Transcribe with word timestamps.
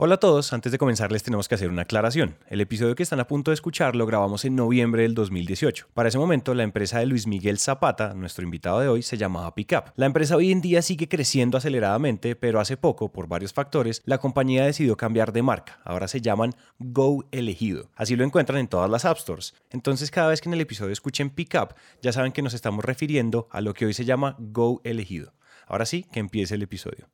Hola 0.00 0.14
a 0.14 0.20
todos, 0.20 0.52
antes 0.52 0.70
de 0.70 0.78
comenzar 0.78 1.10
les 1.10 1.24
tenemos 1.24 1.48
que 1.48 1.56
hacer 1.56 1.70
una 1.70 1.82
aclaración. 1.82 2.36
El 2.46 2.60
episodio 2.60 2.94
que 2.94 3.02
están 3.02 3.18
a 3.18 3.26
punto 3.26 3.50
de 3.50 3.56
escuchar 3.56 3.96
lo 3.96 4.06
grabamos 4.06 4.44
en 4.44 4.54
noviembre 4.54 5.02
del 5.02 5.12
2018. 5.12 5.88
Para 5.92 6.08
ese 6.08 6.18
momento 6.18 6.54
la 6.54 6.62
empresa 6.62 7.00
de 7.00 7.06
Luis 7.06 7.26
Miguel 7.26 7.58
Zapata, 7.58 8.14
nuestro 8.14 8.44
invitado 8.44 8.78
de 8.78 8.86
hoy, 8.86 9.02
se 9.02 9.16
llamaba 9.16 9.56
Pickup. 9.56 9.90
La 9.96 10.06
empresa 10.06 10.36
hoy 10.36 10.52
en 10.52 10.60
día 10.60 10.82
sigue 10.82 11.08
creciendo 11.08 11.58
aceleradamente, 11.58 12.36
pero 12.36 12.60
hace 12.60 12.76
poco, 12.76 13.10
por 13.10 13.26
varios 13.26 13.52
factores, 13.52 14.00
la 14.04 14.18
compañía 14.18 14.64
decidió 14.64 14.96
cambiar 14.96 15.32
de 15.32 15.42
marca. 15.42 15.80
Ahora 15.82 16.06
se 16.06 16.20
llaman 16.20 16.54
Go 16.78 17.24
Elegido. 17.32 17.90
Así 17.96 18.14
lo 18.14 18.22
encuentran 18.22 18.60
en 18.60 18.68
todas 18.68 18.88
las 18.88 19.04
App 19.04 19.18
Stores. 19.18 19.54
Entonces 19.68 20.12
cada 20.12 20.28
vez 20.28 20.40
que 20.40 20.48
en 20.48 20.54
el 20.54 20.60
episodio 20.60 20.92
escuchen 20.92 21.30
Pickup, 21.30 21.74
ya 22.02 22.12
saben 22.12 22.30
que 22.30 22.42
nos 22.42 22.54
estamos 22.54 22.84
refiriendo 22.84 23.48
a 23.50 23.60
lo 23.60 23.74
que 23.74 23.86
hoy 23.86 23.94
se 23.94 24.04
llama 24.04 24.36
Go 24.38 24.80
Elegido. 24.84 25.34
Ahora 25.66 25.86
sí, 25.86 26.06
que 26.12 26.20
empiece 26.20 26.54
el 26.54 26.62
episodio. 26.62 27.08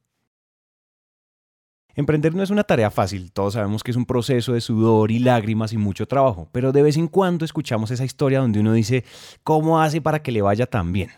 Emprender 1.97 2.35
no 2.35 2.43
es 2.43 2.51
una 2.51 2.65
tarea 2.65 2.91
fácil, 2.91 3.31
todos 3.31 3.55
sabemos 3.55 3.85
que 3.85 3.93
es 3.93 3.97
un 3.97 4.05
proceso 4.05 4.53
de 4.53 4.61
sudor 4.61 5.13
y 5.13 5.21
lágrimas 5.21 5.73
y 5.73 5.77
mucho 5.77 6.07
trabajo, 6.07 6.49
pero 6.51 6.73
de 6.73 6.83
vez 6.83 6.97
en 6.97 7.07
cuando 7.07 7.45
escuchamos 7.45 7.93
esa 7.93 8.05
historia 8.05 8.41
donde 8.41 8.59
uno 8.59 8.73
dice, 8.73 9.05
¿cómo 9.45 9.81
hace 9.81 10.01
para 10.01 10.21
que 10.21 10.33
le 10.33 10.43
vaya 10.43 10.67
tan 10.67 10.93
bien? 10.93 11.11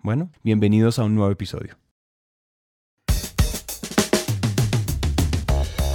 Bueno, 0.00 0.30
bienvenidos 0.42 0.98
a 0.98 1.04
un 1.04 1.14
nuevo 1.14 1.30
episodio. 1.30 1.76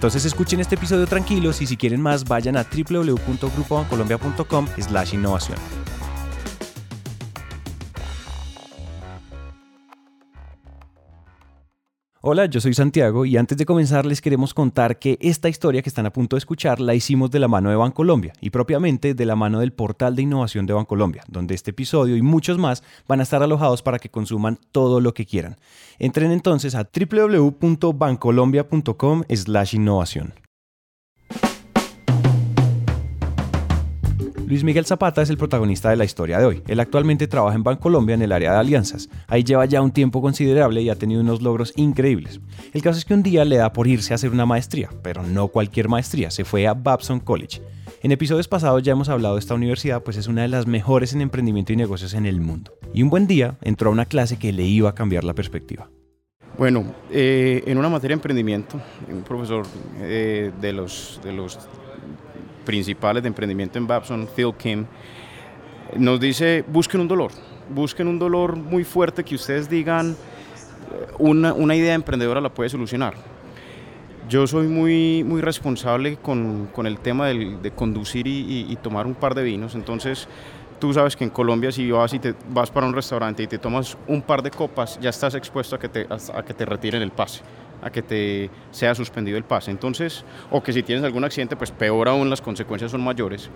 Entonces 0.00 0.24
escuchen 0.24 0.60
este 0.60 0.76
episodio 0.76 1.06
tranquilos 1.06 1.60
y 1.60 1.66
si 1.66 1.76
quieren 1.76 2.00
más 2.00 2.24
vayan 2.24 2.56
a 2.56 2.64
www.grupobancolombia.com 2.64 4.66
slash 4.78 5.12
innovación. 5.12 5.58
Hola, 12.22 12.44
yo 12.44 12.60
soy 12.60 12.74
Santiago 12.74 13.24
y 13.24 13.38
antes 13.38 13.56
de 13.56 13.64
comenzar 13.64 14.04
les 14.04 14.20
queremos 14.20 14.52
contar 14.52 14.98
que 14.98 15.16
esta 15.22 15.48
historia 15.48 15.80
que 15.80 15.88
están 15.88 16.04
a 16.04 16.12
punto 16.12 16.36
de 16.36 16.40
escuchar 16.40 16.78
la 16.78 16.94
hicimos 16.94 17.30
de 17.30 17.38
la 17.38 17.48
mano 17.48 17.70
de 17.70 17.76
Bancolombia 17.76 18.34
y 18.42 18.50
propiamente 18.50 19.14
de 19.14 19.24
la 19.24 19.36
mano 19.36 19.60
del 19.60 19.72
portal 19.72 20.16
de 20.16 20.20
innovación 20.20 20.66
de 20.66 20.74
Bancolombia, 20.74 21.24
donde 21.28 21.54
este 21.54 21.70
episodio 21.70 22.18
y 22.18 22.22
muchos 22.22 22.58
más 22.58 22.82
van 23.08 23.20
a 23.20 23.22
estar 23.22 23.42
alojados 23.42 23.80
para 23.80 23.98
que 23.98 24.10
consuman 24.10 24.58
todo 24.70 25.00
lo 25.00 25.14
que 25.14 25.24
quieran. 25.24 25.56
Entren 25.98 26.30
entonces 26.30 26.74
a 26.74 26.86
www.bancolombia.com 26.92 29.22
Luis 34.50 34.64
Miguel 34.64 34.84
Zapata 34.84 35.22
es 35.22 35.30
el 35.30 35.36
protagonista 35.36 35.90
de 35.90 35.96
la 35.96 36.04
historia 36.04 36.40
de 36.40 36.44
hoy. 36.44 36.62
Él 36.66 36.80
actualmente 36.80 37.28
trabaja 37.28 37.54
en 37.54 37.62
Bancolombia 37.62 38.16
en 38.16 38.22
el 38.22 38.32
área 38.32 38.50
de 38.50 38.58
alianzas. 38.58 39.08
Ahí 39.28 39.44
lleva 39.44 39.64
ya 39.64 39.80
un 39.80 39.92
tiempo 39.92 40.20
considerable 40.20 40.82
y 40.82 40.90
ha 40.90 40.96
tenido 40.96 41.20
unos 41.20 41.40
logros 41.40 41.72
increíbles. 41.76 42.40
El 42.72 42.82
caso 42.82 42.98
es 42.98 43.04
que 43.04 43.14
un 43.14 43.22
día 43.22 43.44
le 43.44 43.58
da 43.58 43.72
por 43.72 43.86
irse 43.86 44.12
a 44.12 44.16
hacer 44.16 44.32
una 44.32 44.46
maestría, 44.46 44.90
pero 45.04 45.22
no 45.22 45.46
cualquier 45.46 45.88
maestría, 45.88 46.32
se 46.32 46.44
fue 46.44 46.66
a 46.66 46.74
Babson 46.74 47.20
College. 47.20 47.62
En 48.02 48.10
episodios 48.10 48.48
pasados 48.48 48.82
ya 48.82 48.90
hemos 48.90 49.08
hablado 49.08 49.36
de 49.36 49.38
esta 49.38 49.54
universidad, 49.54 50.02
pues 50.02 50.16
es 50.16 50.26
una 50.26 50.42
de 50.42 50.48
las 50.48 50.66
mejores 50.66 51.12
en 51.12 51.20
emprendimiento 51.20 51.72
y 51.72 51.76
negocios 51.76 52.12
en 52.14 52.26
el 52.26 52.40
mundo. 52.40 52.72
Y 52.92 53.04
un 53.04 53.10
buen 53.10 53.28
día 53.28 53.56
entró 53.62 53.90
a 53.90 53.92
una 53.92 54.06
clase 54.06 54.36
que 54.36 54.52
le 54.52 54.64
iba 54.64 54.90
a 54.90 54.96
cambiar 54.96 55.22
la 55.22 55.34
perspectiva. 55.34 55.88
Bueno, 56.58 56.92
eh, 57.12 57.62
en 57.66 57.78
una 57.78 57.88
materia 57.88 58.16
de 58.16 58.18
emprendimiento, 58.18 58.80
un 59.08 59.22
profesor 59.22 59.64
eh, 60.00 60.50
de, 60.60 60.72
los, 60.72 61.20
de 61.22 61.32
los 61.32 61.56
principales 62.70 63.20
de 63.24 63.26
emprendimiento 63.26 63.78
en 63.78 63.86
Babson, 63.88 64.28
Phil 64.36 64.52
Kim, 64.56 64.86
nos 65.96 66.20
dice, 66.20 66.64
busquen 66.68 67.00
un 67.00 67.08
dolor, 67.08 67.32
busquen 67.68 68.06
un 68.06 68.16
dolor 68.16 68.54
muy 68.54 68.84
fuerte 68.84 69.24
que 69.24 69.34
ustedes 69.34 69.68
digan, 69.68 70.12
eh, 70.12 71.12
una, 71.18 71.74
idea 71.74 71.94
emprendedora 71.94 72.40
la 72.40 72.48
puede 72.48 72.70
solucionar. 72.70 73.14
Yo 74.28 74.46
soy 74.46 74.68
muy, 74.68 75.24
muy 75.24 75.40
responsable 75.40 76.16
con, 76.18 76.68
con 76.72 76.86
el 76.86 77.00
tema 77.00 77.26
del, 77.26 77.60
de 77.60 77.72
conducir 77.72 78.28
y, 78.28 78.78
tomar 78.80 79.04
un 79.04 79.14
par 79.14 79.34
de 79.34 79.42
vinos, 79.42 79.74
entonces 79.74 80.28
tú 80.78 80.94
sabes 80.94 81.16
que 81.16 81.24
en 81.24 81.30
Colombia 81.30 81.72
si 81.72 81.90
vas 81.90 82.14
y 82.14 82.20
te 82.20 82.36
vas 82.50 82.70
para 82.70 82.86
un 82.86 82.94
restaurante 82.94 83.42
y 83.42 83.48
te 83.48 83.58
tomas 83.58 83.98
un 84.06 84.22
par 84.22 84.42
de 84.42 84.52
copas, 84.52 84.96
ya 85.00 85.10
estás 85.10 85.34
expuesto 85.34 85.74
a 85.74 85.80
que 85.80 85.88
te, 85.88 86.06
a 86.08 86.42
que 86.44 86.54
te 86.54 86.64
retiren 86.64 87.02
el 87.02 87.10
pase 87.10 87.42
a 87.82 87.90
que 87.90 88.02
te 88.02 88.50
sea 88.70 88.94
suspendido 88.94 89.36
el 89.36 89.44
pase. 89.44 89.70
Entonces, 89.70 90.24
o 90.50 90.62
que 90.62 90.72
si 90.72 90.82
tienes 90.82 91.04
algún 91.04 91.24
accidente, 91.24 91.56
pues 91.56 91.70
peor 91.70 92.08
aún 92.08 92.30
las 92.30 92.40
consecuencias 92.40 92.90
son 92.90 93.02
mayores. 93.02 93.50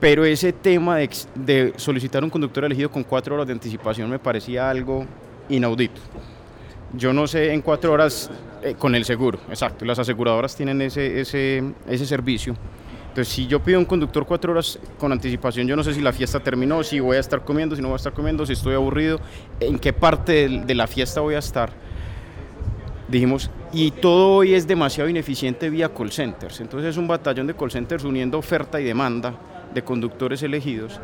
Pero 0.00 0.24
ese 0.24 0.52
tema 0.52 0.98
de, 0.98 1.72
solicitar 1.76 2.22
un 2.22 2.30
conductor 2.30 2.64
elegido 2.64 2.90
con 2.90 3.02
cuatro 3.02 3.34
horas 3.34 3.46
de 3.46 3.52
anticipación 3.52 4.08
me 4.08 4.18
parecía 4.18 4.70
algo 4.70 5.04
inaudito. 5.48 6.00
Yo 6.94 7.12
no 7.12 7.26
sé 7.26 7.52
en 7.52 7.60
cuatro 7.60 7.92
horas 7.92 8.30
eh, 8.62 8.74
con 8.78 8.94
el 8.94 9.04
seguro, 9.04 9.38
exacto, 9.48 9.84
las 9.84 9.98
aseguradoras 9.98 10.56
tienen 10.56 10.80
ese, 10.80 11.20
ese, 11.20 11.62
ese 11.86 12.06
servicio. 12.06 12.54
Entonces, 13.08 13.34
si 13.34 13.46
yo 13.46 13.60
pido 13.60 13.78
un 13.78 13.84
conductor 13.84 14.24
cuatro 14.24 14.52
horas 14.52 14.78
con 14.98 15.10
anticipación, 15.10 15.66
yo 15.66 15.74
no 15.74 15.82
sé 15.82 15.92
si 15.92 16.00
la 16.00 16.12
fiesta 16.12 16.38
terminó, 16.40 16.84
si 16.84 17.00
voy 17.00 17.16
a 17.16 17.20
estar 17.20 17.44
comiendo, 17.44 17.74
si 17.74 17.82
no 17.82 17.88
voy 17.88 17.94
a 17.94 17.96
estar 17.96 18.12
comiendo, 18.12 18.46
si 18.46 18.52
estoy 18.52 18.74
aburrido, 18.74 19.18
en 19.58 19.78
qué 19.78 19.92
parte 19.92 20.48
de 20.48 20.74
la 20.74 20.86
fiesta 20.86 21.20
voy 21.20 21.34
a 21.34 21.40
estar 21.40 21.72
dijimos, 23.08 23.50
y 23.72 23.90
todo 23.90 24.36
hoy 24.36 24.54
es 24.54 24.66
demasiado 24.66 25.08
ineficiente 25.08 25.70
vía 25.70 25.88
call 25.92 26.12
centers. 26.12 26.60
Entonces 26.60 26.90
es 26.90 26.96
un 26.96 27.08
batallón 27.08 27.46
de 27.46 27.54
call 27.54 27.70
centers 27.70 28.04
uniendo 28.04 28.38
oferta 28.38 28.80
y 28.80 28.84
demanda 28.84 29.34
de 29.74 29.82
conductores 29.82 30.42
elegidos. 30.42 31.00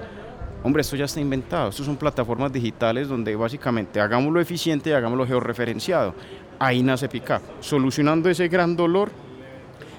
Hombre, 0.63 0.81
esto 0.81 0.97
ya 0.97 1.05
está 1.05 1.21
inventado. 1.21 1.69
Esto 1.71 1.85
son 1.85 1.97
plataformas 1.97 2.53
digitales 2.53 3.09
donde 3.09 3.35
básicamente 3.37 4.01
hagámoslo 4.01 4.41
eficiente 4.41 4.91
y 4.91 4.93
hagámoslo 4.93 5.27
georreferenciado. 5.27 6.15
Ahí 6.59 6.83
nace 6.83 7.09
Pickup, 7.09 7.43
solucionando 7.61 8.31
ese 8.31 8.49
gran 8.49 8.77
dolor 8.77 9.11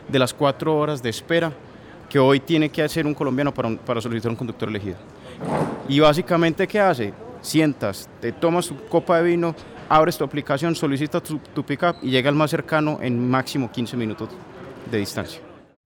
de 0.07 0.19
las 0.19 0.33
cuatro 0.33 0.75
horas 0.75 1.03
de 1.03 1.09
espera 1.09 1.51
que 2.09 2.19
hoy 2.19 2.39
tiene 2.39 2.69
que 2.69 2.81
hacer 2.81 3.05
un 3.05 3.13
colombiano 3.13 3.53
para, 3.53 3.75
para 3.77 4.01
solicitar 4.01 4.31
un 4.31 4.37
conductor 4.37 4.69
elegido. 4.69 4.95
Y 5.87 5.99
básicamente, 5.99 6.67
¿qué 6.67 6.79
hace? 6.79 7.13
Sientas, 7.41 8.09
te 8.19 8.31
tomas 8.31 8.67
tu 8.67 8.75
copa 8.87 9.17
de 9.17 9.23
vino, 9.23 9.55
abres 9.89 10.17
tu 10.17 10.23
aplicación, 10.23 10.75
solicitas 10.75 11.23
tu, 11.23 11.39
tu 11.53 11.63
pickup 11.63 11.97
y 12.01 12.11
llega 12.11 12.29
al 12.29 12.35
más 12.35 12.51
cercano 12.51 12.99
en 13.01 13.29
máximo 13.29 13.71
15 13.71 13.97
minutos 13.97 14.29
de 14.89 14.97
distancia 14.97 15.44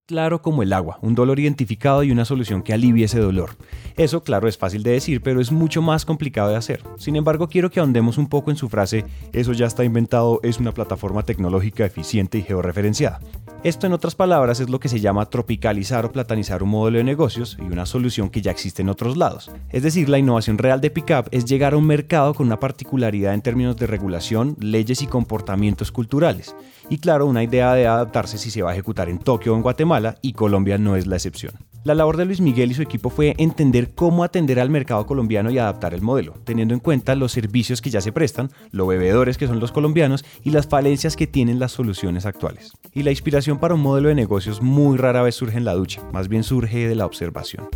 claro 0.10 0.42
como 0.42 0.64
el 0.64 0.74
agua, 0.74 0.98
un 1.04 1.14
dolor 1.14 1.40
identificado 1.40 2.02
y 2.02 2.12
una 2.12 2.26
solución 2.26 2.64
que 2.64 2.74
alivie 2.74 3.06
ese 3.06 3.20
dolor. 3.20 3.52
Eso, 3.96 4.24
claro, 4.24 4.48
es 4.48 4.58
fácil 4.58 4.82
de 4.82 4.90
decir, 4.90 5.22
pero 5.22 5.40
es 5.40 5.52
mucho 5.52 5.84
más 5.84 6.04
complicado 6.04 6.50
de 6.50 6.56
hacer. 6.56 6.82
Sin 6.98 7.16
embargo, 7.16 7.48
quiero 7.48 7.70
que 7.70 7.80
ahondemos 7.80 8.18
un 8.18 8.28
poco 8.28 8.50
en 8.50 8.58
su 8.58 8.70
frase, 8.70 9.06
eso 9.34 9.54
ya 9.54 9.68
está 9.68 9.84
inventado, 9.84 10.40
es 10.42 10.58
una 10.58 10.72
plataforma 10.72 11.22
tecnológica 11.22 11.86
eficiente 11.86 12.40
y 12.40 12.42
georreferenciada. 12.42 13.20
Esto, 13.64 13.86
en 13.86 13.94
otras 13.94 14.16
palabras, 14.16 14.60
es 14.62 14.70
lo 14.70 14.80
que 14.80 14.88
se 14.88 15.00
llama 15.00 15.30
tropicalizar 15.30 16.06
o 16.06 16.12
platanizar 16.12 16.64
un 16.64 16.70
modelo 16.70 16.98
de 16.98 17.04
negocios 17.04 17.58
y 17.60 17.66
una 17.66 17.86
solución 17.86 18.30
que 18.30 18.42
ya 18.42 18.52
existe 18.52 18.82
en 18.82 18.90
otros 18.90 19.16
lados. 19.16 19.52
Es 19.70 19.84
decir, 19.84 20.10
la 20.10 20.18
innovación 20.18 20.58
real 20.58 20.82
de 20.82 20.90
Pickup 20.90 21.28
es 21.32 21.46
llegar 21.46 21.74
a 21.74 21.78
un 21.78 21.86
mercado 21.86 22.34
con 22.34 22.48
una 22.48 22.60
particularidad 22.60 23.34
en 23.34 23.42
términos 23.42 23.76
de 23.76 23.86
regulación, 23.86 24.56
leyes 24.60 25.02
y 25.02 25.08
comportamientos 25.08 25.92
culturales. 25.92 26.56
Y 26.90 27.00
claro, 27.00 27.28
una 27.28 27.44
idea 27.44 27.74
de 27.74 27.86
adaptarse 27.86 28.38
si 28.38 28.50
se 28.50 28.62
va 28.62 28.72
a 28.72 28.74
ejecutar 28.74 29.10
en 29.10 29.20
Tokio 29.20 29.54
o 29.54 29.56
en 29.58 29.62
Guatemala, 29.62 29.99
y 30.22 30.34
Colombia 30.34 30.78
no 30.78 30.96
es 30.96 31.08
la 31.08 31.16
excepción. 31.16 31.54
La 31.86 31.96
labor 31.96 32.18
de 32.18 32.26
Luis 32.26 32.42
Miguel 32.42 32.72
y 32.72 32.74
su 32.74 32.82
equipo 32.82 33.10
fue 33.10 33.36
entender 33.38 33.96
cómo 33.96 34.24
atender 34.24 34.60
al 34.60 34.70
mercado 34.70 35.06
colombiano 35.06 35.50
y 35.50 35.58
adaptar 35.58 35.94
el 35.94 36.02
modelo, 36.02 36.34
teniendo 36.44 36.74
en 36.74 36.82
cuenta 36.82 37.16
los 37.16 37.32
servicios 37.32 37.82
que 37.82 37.90
ya 37.90 38.02
se 38.02 38.12
prestan, 38.12 38.50
los 38.72 38.88
bebedores 38.88 39.38
que 39.38 39.48
son 39.48 39.60
los 39.60 39.72
colombianos 39.72 40.26
y 40.44 40.52
las 40.52 40.68
falencias 40.68 41.16
que 41.16 41.28
tienen 41.28 41.58
las 41.58 41.72
soluciones 41.72 42.26
actuales. 42.26 42.74
Y 42.94 43.04
la 43.04 43.12
inspiración 43.12 43.60
para 43.60 43.76
un 43.76 43.82
modelo 43.82 44.10
de 44.10 44.16
negocios 44.16 44.62
muy 44.62 44.98
rara 44.98 45.22
vez 45.22 45.36
surge 45.36 45.58
en 45.58 45.66
la 45.66 45.74
ducha, 45.74 46.02
más 46.12 46.28
bien 46.28 46.44
surge 46.44 46.88
de 46.88 46.96
la 46.96 47.06
observación. 47.06 47.70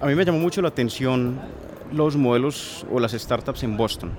A 0.00 0.06
mí 0.06 0.16
me 0.16 0.24
llamó 0.24 0.38
mucho 0.38 0.60
la 0.60 0.68
atención 0.68 1.38
los 1.92 2.16
modelos 2.16 2.84
o 2.90 2.98
las 2.98 3.12
startups 3.12 3.62
en 3.62 3.76
Boston. 3.76 4.10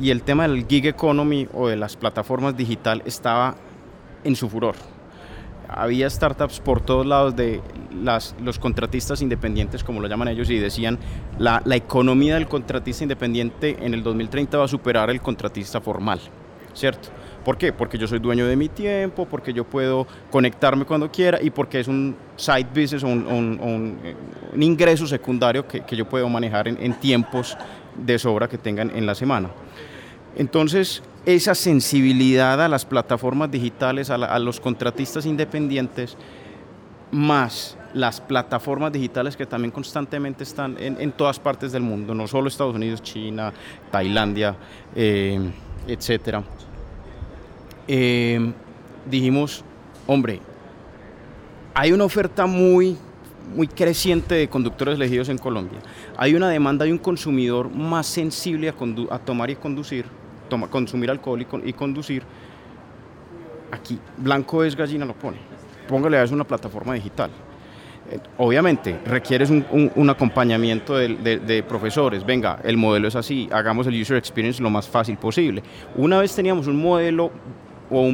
Y 0.00 0.10
el 0.10 0.22
tema 0.22 0.46
del 0.46 0.66
gig 0.66 0.86
economy 0.86 1.48
o 1.52 1.68
de 1.68 1.76
las 1.76 1.96
plataformas 1.96 2.56
digital 2.56 3.02
estaba 3.04 3.56
en 4.24 4.36
su 4.36 4.48
furor 4.48 4.76
había 5.74 6.08
startups 6.08 6.60
por 6.60 6.80
todos 6.80 7.06
lados 7.06 7.34
de 7.34 7.60
las, 8.02 8.34
los 8.42 8.58
contratistas 8.58 9.22
independientes, 9.22 9.82
como 9.82 10.00
lo 10.00 10.08
llaman 10.08 10.28
ellos, 10.28 10.50
y 10.50 10.58
decían 10.58 10.98
la, 11.38 11.62
la 11.64 11.76
economía 11.76 12.34
del 12.34 12.46
contratista 12.46 13.04
independiente 13.04 13.76
en 13.80 13.94
el 13.94 14.02
2030 14.02 14.58
va 14.58 14.64
a 14.64 14.68
superar 14.68 15.10
el 15.10 15.20
contratista 15.20 15.80
formal, 15.80 16.20
¿cierto? 16.74 17.08
¿Por 17.44 17.58
qué? 17.58 17.72
Porque 17.72 17.98
yo 17.98 18.06
soy 18.06 18.20
dueño 18.20 18.46
de 18.46 18.54
mi 18.54 18.68
tiempo, 18.68 19.26
porque 19.26 19.52
yo 19.52 19.64
puedo 19.64 20.06
conectarme 20.30 20.84
cuando 20.84 21.10
quiera 21.10 21.42
y 21.42 21.50
porque 21.50 21.80
es 21.80 21.88
un 21.88 22.14
side 22.36 22.68
business 22.72 23.02
o 23.02 23.08
un, 23.08 23.98
ingreso 24.56 25.06
secundario 25.06 25.66
que, 25.66 25.96
yo 25.96 26.08
puedo 26.08 26.28
manejar 26.28 26.68
en, 26.68 26.94
tiempos 27.00 27.56
de 27.96 28.18
sobra 28.18 28.48
que 28.48 28.58
tengan 28.58 28.94
en 28.94 29.06
la 29.06 29.14
semana. 29.16 29.50
Entonces, 30.36 31.02
esa 31.24 31.54
sensibilidad 31.54 32.60
a 32.62 32.68
las 32.68 32.84
plataformas 32.84 33.50
digitales, 33.50 34.10
a 34.10 34.38
los 34.38 34.60
contratistas 34.60 35.26
independientes, 35.26 36.16
más 37.10 37.76
las 37.94 38.20
plataformas 38.20 38.92
digitales 38.92 39.36
que 39.36 39.46
también 39.46 39.70
constantemente 39.70 40.44
están 40.44 40.76
en, 40.78 41.12
todas 41.12 41.38
partes 41.38 41.72
del 41.72 41.82
mundo, 41.82 42.14
no 42.14 42.26
solo 42.26 42.48
Estados 42.48 42.74
Unidos, 42.74 43.02
China, 43.02 43.52
Tailandia, 43.90 44.56
eh, 44.94 45.38
etc. 45.86 46.38
Eh, 47.86 48.52
dijimos, 49.10 49.64
hombre, 50.06 50.40
hay 51.74 51.92
una 51.92 52.04
oferta 52.04 52.46
muy, 52.46 52.96
muy 53.54 53.66
creciente 53.68 54.34
de 54.34 54.48
conductores 54.48 54.96
elegidos 54.96 55.28
en 55.28 55.38
Colombia. 55.38 55.80
Hay 56.16 56.34
una 56.34 56.48
demanda 56.48 56.84
de 56.84 56.92
un 56.92 56.98
consumidor 56.98 57.70
más 57.70 58.06
sensible 58.06 58.72
a, 59.10 59.18
tomar 59.18 59.50
y 59.50 59.56
conducir, 59.56 60.06
consumir 60.70 61.10
alcohol 61.10 61.46
y, 61.64 61.72
conducir. 61.72 62.22
Aquí, 63.70 63.98
blanco 64.18 64.64
es 64.64 64.76
gallina 64.76 65.04
lo 65.04 65.14
pone. 65.14 65.38
Póngale 65.88 66.18
a 66.18 66.22
eso 66.22 66.34
una 66.34 66.44
plataforma 66.44 66.94
digital 66.94 67.30
obviamente 68.38 69.00
requieres 69.06 69.50
un, 69.50 70.10
acompañamiento 70.10 70.96
de, 70.96 71.64
profesores. 71.66 72.24
Venga, 72.24 72.60
el 72.64 72.76
modelo 72.76 73.08
es 73.08 73.16
así, 73.16 73.48
hagamos 73.52 73.86
el 73.86 74.00
user 74.00 74.16
experience 74.16 74.62
lo 74.62 74.70
más 74.70 74.88
fácil 74.88 75.16
posible. 75.16 75.62
Una 75.96 76.18
vez 76.18 76.34
teníamos 76.34 76.66
un 76.66 76.80
modelo 76.80 77.30
o, 77.90 78.10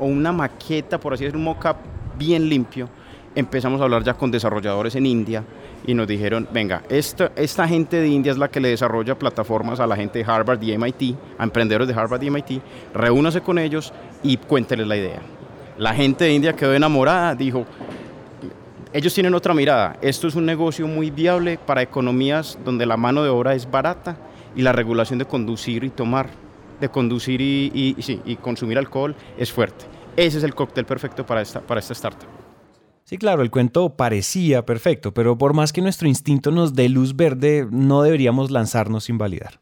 una 0.00 0.32
maqueta, 0.32 0.98
por 0.98 1.14
así 1.14 1.24
decirlo, 1.24 1.38
un 1.38 1.44
mock-up 1.44 1.76
bien 2.18 2.48
limpio, 2.48 2.88
empezamos 3.34 3.80
a 3.80 3.84
hablar 3.84 4.02
ya 4.02 4.14
con 4.14 4.30
desarrolladores 4.30 4.94
en 4.96 5.06
India 5.06 5.44
y 5.86 5.94
nos 5.94 6.06
dijeron, 6.06 6.48
venga, 6.52 6.82
esta, 6.88 7.32
esta 7.36 7.66
gente 7.66 7.96
de 7.96 8.08
India 8.08 8.32
es 8.32 8.38
la 8.38 8.48
que 8.48 8.60
le 8.60 8.68
desarrolla 8.68 9.18
plataformas 9.18 9.80
a 9.80 9.86
la 9.86 9.96
gente 9.96 10.18
de 10.18 10.24
Harvard 10.24 10.62
y 10.62 10.76
MIT, 10.76 11.16
a 11.38 11.44
emprendedores 11.44 11.88
de 11.88 11.94
Harvard 11.94 12.22
y 12.22 12.30
MIT, 12.30 12.62
reúnase 12.94 13.40
con 13.40 13.58
ellos 13.58 13.92
y 14.22 14.36
cuénteles 14.36 14.86
la 14.86 14.96
idea. 14.96 15.20
La 15.78 15.94
gente 15.94 16.24
de 16.24 16.34
India 16.34 16.52
quedó 16.52 16.74
enamorada, 16.74 17.34
dijo, 17.34 17.66
ellos 18.92 19.14
tienen 19.14 19.34
otra 19.34 19.54
mirada. 19.54 19.96
Esto 20.02 20.28
es 20.28 20.34
un 20.34 20.44
negocio 20.44 20.86
muy 20.86 21.10
viable 21.10 21.58
para 21.58 21.80
economías 21.80 22.58
donde 22.64 22.84
la 22.84 22.96
mano 22.96 23.22
de 23.22 23.30
obra 23.30 23.54
es 23.54 23.70
barata 23.70 24.16
y 24.54 24.62
la 24.62 24.72
regulación 24.72 25.18
de 25.18 25.24
conducir 25.24 25.82
y 25.84 25.90
tomar, 25.90 26.28
de 26.78 26.90
conducir 26.90 27.40
y, 27.40 27.72
y, 27.96 28.36
consumir 28.36 28.76
alcohol 28.76 29.16
es 29.38 29.50
fuerte. 29.50 29.86
Ese 30.14 30.38
es 30.38 30.44
el 30.44 30.54
cóctel 30.54 30.84
perfecto 30.84 31.24
para 31.24 31.40
esta, 31.40 31.60
para 31.60 31.80
esta 31.80 31.94
startup. 31.94 32.41
Sí, 33.12 33.18
claro, 33.18 33.42
el 33.42 33.50
cuento 33.50 33.94
parecía 33.94 34.64
perfecto, 34.64 35.12
pero 35.12 35.36
por 35.36 35.52
más 35.52 35.70
que 35.70 35.82
nuestro 35.82 36.08
instinto 36.08 36.50
nos 36.50 36.72
dé 36.72 36.88
luz 36.88 37.14
verde, 37.14 37.68
no 37.70 38.00
deberíamos 38.00 38.50
lanzarnos 38.50 39.04
sin 39.04 39.18
validar. 39.18 39.60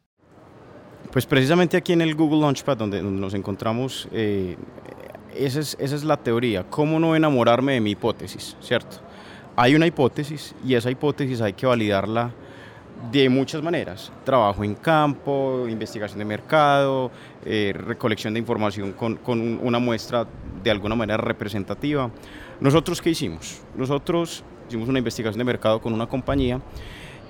Pues 1.11 1.27
precisamente 1.27 1.77
aquí 1.77 1.93
en 1.93 2.01
el 2.01 2.15
Google 2.15 2.43
Launchpad, 2.43 2.77
donde, 2.77 3.03
nos 3.03 3.35
encontramos, 3.35 4.07
eh, 4.13 4.57
esa, 5.35 5.59
es, 5.59 5.77
esa 5.81 5.97
es 5.97 6.05
la 6.05 6.17
teoría. 6.17 6.63
¿Cómo 6.63 7.01
no 7.01 7.17
enamorarme 7.17 7.73
de 7.73 7.81
mi 7.81 7.91
hipótesis, 7.91 8.57
cierto? 8.61 8.99
Hay 9.57 9.75
una 9.75 9.89
hipótesis 9.89 10.55
y 10.65 10.75
esa 10.75 10.89
hipótesis 10.89 11.41
hay 11.41 11.55
que 11.55 11.67
validarla 11.67 12.33
de 13.11 13.29
muchas 13.29 13.63
maneras. 13.63 14.13
Trabajo 14.25 14.63
en 14.63 14.75
campo, 14.75 15.67
investigación 15.69 16.19
de 16.19 16.25
mercado, 16.25 17.11
eh, 17.45 17.73
recolección 17.77 18.35
de 18.35 18.41
información 18.41 18.93
con, 18.93 19.19
una 19.61 19.79
muestra 19.79 20.27
de 20.63 20.71
alguna 20.71 20.95
manera 20.95 21.17
representativa. 21.17 22.11
¿Nosotros 22.61 23.01
qué 23.01 23.11
hicimos? 23.11 23.63
Nosotros 23.75 24.45
hicimos 24.69 24.89
una 24.89 24.99
investigación 24.99 25.39
de 25.39 25.45
mercado 25.45 25.81
con 25.81 25.95
una 25.95 26.07
compañía 26.07 26.61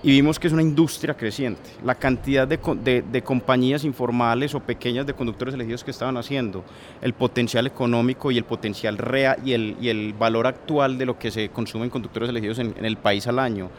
y 0.03 0.11
vimos 0.11 0.41
que 0.41 0.49
es 0.49 0.53
una 0.53 0.63
industria 0.63 1.17
creciente. 1.17 1.71
La 1.85 1.95
cantidad 1.95 2.49
de, 2.49 3.23
compañías 3.23 3.85
informales 3.85 4.57
o 4.57 4.61
pequeñas 4.61 5.07
de 5.07 5.15
conductores 5.15 5.55
elegidos 5.55 5.85
que 5.85 5.93
estaban 5.93 6.17
haciendo, 6.17 6.65
el 7.01 7.13
potencial 7.13 7.69
económico 7.69 8.33
y 8.33 8.39
el 8.39 8.45
potencial 8.45 8.99
real 8.99 9.39
y 9.45 9.53
el, 9.53 9.77
y 9.81 9.89
el 9.89 10.15
valor 10.15 10.49
actual 10.49 10.99
de 10.99 11.07
lo 11.07 11.17
que 11.17 11.31
se 11.31 11.51
consume 11.51 11.85
en 11.85 11.91
conductores 11.91 12.29
elegidos 12.29 12.59
en, 12.59 12.75
el 12.85 12.97
país 12.97 13.29
al 13.29 13.39
año, 13.39 13.71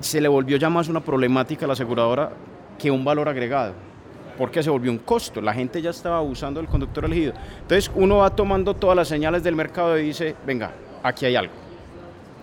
se 0.00 0.22
le 0.22 0.28
volvió 0.28 0.56
ya 0.56 0.70
más 0.70 0.88
una 0.88 1.00
problemática 1.00 1.66
a 1.66 1.68
la 1.68 1.74
aseguradora 1.74 2.32
que 2.78 2.90
un 2.90 3.04
valor 3.04 3.28
agregado 3.28 3.89
porque 4.40 4.62
se 4.62 4.70
volvió 4.70 4.90
un 4.90 4.96
costo, 4.96 5.42
la 5.42 5.52
gente 5.52 5.82
ya 5.82 5.90
estaba 5.90 6.22
usando 6.22 6.60
el 6.60 6.66
conductor 6.66 7.04
elegido. 7.04 7.34
Entonces 7.60 7.90
uno 7.94 8.16
va 8.16 8.30
tomando 8.30 8.74
todas 8.74 8.96
las 8.96 9.06
señales 9.06 9.42
del 9.42 9.54
mercado 9.54 9.98
y 9.98 10.04
dice, 10.04 10.34
venga, 10.46 10.72
aquí 11.02 11.26
hay 11.26 11.36
algo 11.36 11.52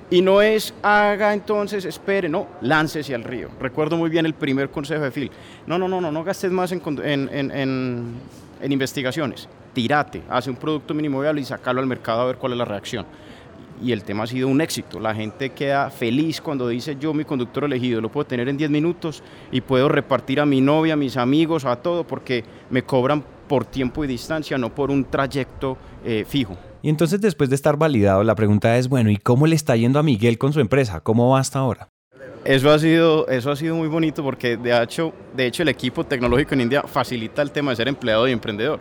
y 0.09 0.21
no 0.21 0.41
es 0.41 0.75
haga 0.83 1.33
entonces, 1.33 1.85
espere, 1.85 2.29
no, 2.29 2.47
láncese 2.61 3.13
al 3.13 3.23
río. 3.23 3.49
Recuerdo 3.59 3.97
muy 3.97 4.11
bien 4.11 4.27
el 4.27 4.33
primer 4.33 4.69
consejo 4.69 5.03
de 5.03 5.11
Phil. 5.11 5.31
No, 5.65 5.77
no, 5.77 5.87
no, 5.87 5.99
no, 5.99 6.11
no 6.11 6.23
gastes 6.23 6.51
más 6.51 6.71
en, 6.71 6.81
en, 7.01 8.71
investigaciones. 8.71 9.49
Tírate, 9.73 10.21
hace 10.29 10.49
un 10.49 10.55
producto 10.55 10.93
mínimo 10.93 11.19
viable 11.19 11.41
y 11.41 11.45
sacalo 11.45 11.81
al 11.81 11.87
mercado 11.87 12.21
a 12.21 12.25
ver 12.25 12.37
cuál 12.37 12.53
es 12.53 12.57
la 12.57 12.65
reacción. 12.65 13.05
Y 13.81 13.91
el 13.91 14.03
tema 14.03 14.23
ha 14.23 14.27
sido 14.27 14.47
un 14.47 14.61
éxito. 14.61 14.99
La 14.99 15.13
gente 15.13 15.51
queda 15.51 15.89
feliz 15.89 16.41
cuando 16.41 16.67
dice 16.67 16.97
yo 16.99 17.13
mi 17.13 17.25
conductor 17.25 17.63
elegido 17.63 18.01
lo 18.01 18.11
puedo 18.11 18.25
tener 18.25 18.49
en 18.49 18.57
10 18.57 18.69
minutos 18.69 19.23
y 19.51 19.61
puedo 19.61 19.87
repartir 19.89 20.39
a 20.39 20.45
mi 20.45 20.61
novia, 20.61 20.93
a 20.93 20.97
mis 20.97 21.17
amigos, 21.17 21.65
a 21.65 21.75
todo, 21.75 22.05
porque 22.05 22.43
me 22.69 22.83
cobran 22.83 23.23
por 23.47 23.65
tiempo 23.65 24.03
y 24.03 24.07
distancia, 24.07 24.57
no 24.57 24.73
por 24.73 24.91
un 24.91 25.05
trayecto 25.05 25.77
eh, 26.03 26.25
fijo. 26.27 26.57
Y 26.81 26.89
entonces 26.89 27.21
después 27.21 27.49
de 27.49 27.55
estar 27.55 27.77
validado, 27.77 28.23
la 28.23 28.35
pregunta 28.35 28.77
es, 28.77 28.87
bueno, 28.87 29.09
¿y 29.09 29.17
cómo 29.17 29.47
le 29.47 29.55
está 29.55 29.75
yendo 29.75 29.99
a 29.99 30.03
Miguel 30.03 30.37
con 30.37 30.53
su 30.53 30.59
empresa? 30.59 30.99
¿Cómo 31.01 31.29
va 31.29 31.39
hasta 31.39 31.59
ahora? 31.59 31.89
Eso 32.45 32.71
ha 32.71 32.79
sido, 32.79 33.27
eso 33.27 33.51
ha 33.51 33.55
sido 33.55 33.75
muy 33.75 33.87
bonito 33.87 34.23
porque 34.23 34.55
de 34.55 34.81
hecho, 34.81 35.13
de 35.35 35.47
hecho 35.47 35.63
el 35.63 35.69
equipo 35.69 36.05
tecnológico 36.05 36.53
en 36.53 36.61
India 36.61 36.83
facilita 36.83 37.41
el 37.41 37.51
tema 37.51 37.71
de 37.71 37.75
ser 37.75 37.87
empleado 37.87 38.27
y 38.27 38.31
emprendedor. 38.31 38.79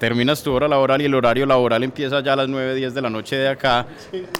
Terminas 0.00 0.42
tu 0.42 0.50
hora 0.54 0.66
laboral 0.66 1.02
y 1.02 1.04
el 1.04 1.14
horario 1.14 1.44
laboral 1.44 1.82
empieza 1.82 2.22
ya 2.22 2.32
a 2.32 2.36
las 2.36 2.48
9, 2.48 2.74
10 2.74 2.94
de 2.94 3.02
la 3.02 3.10
noche 3.10 3.36
de 3.36 3.48
acá, 3.48 3.86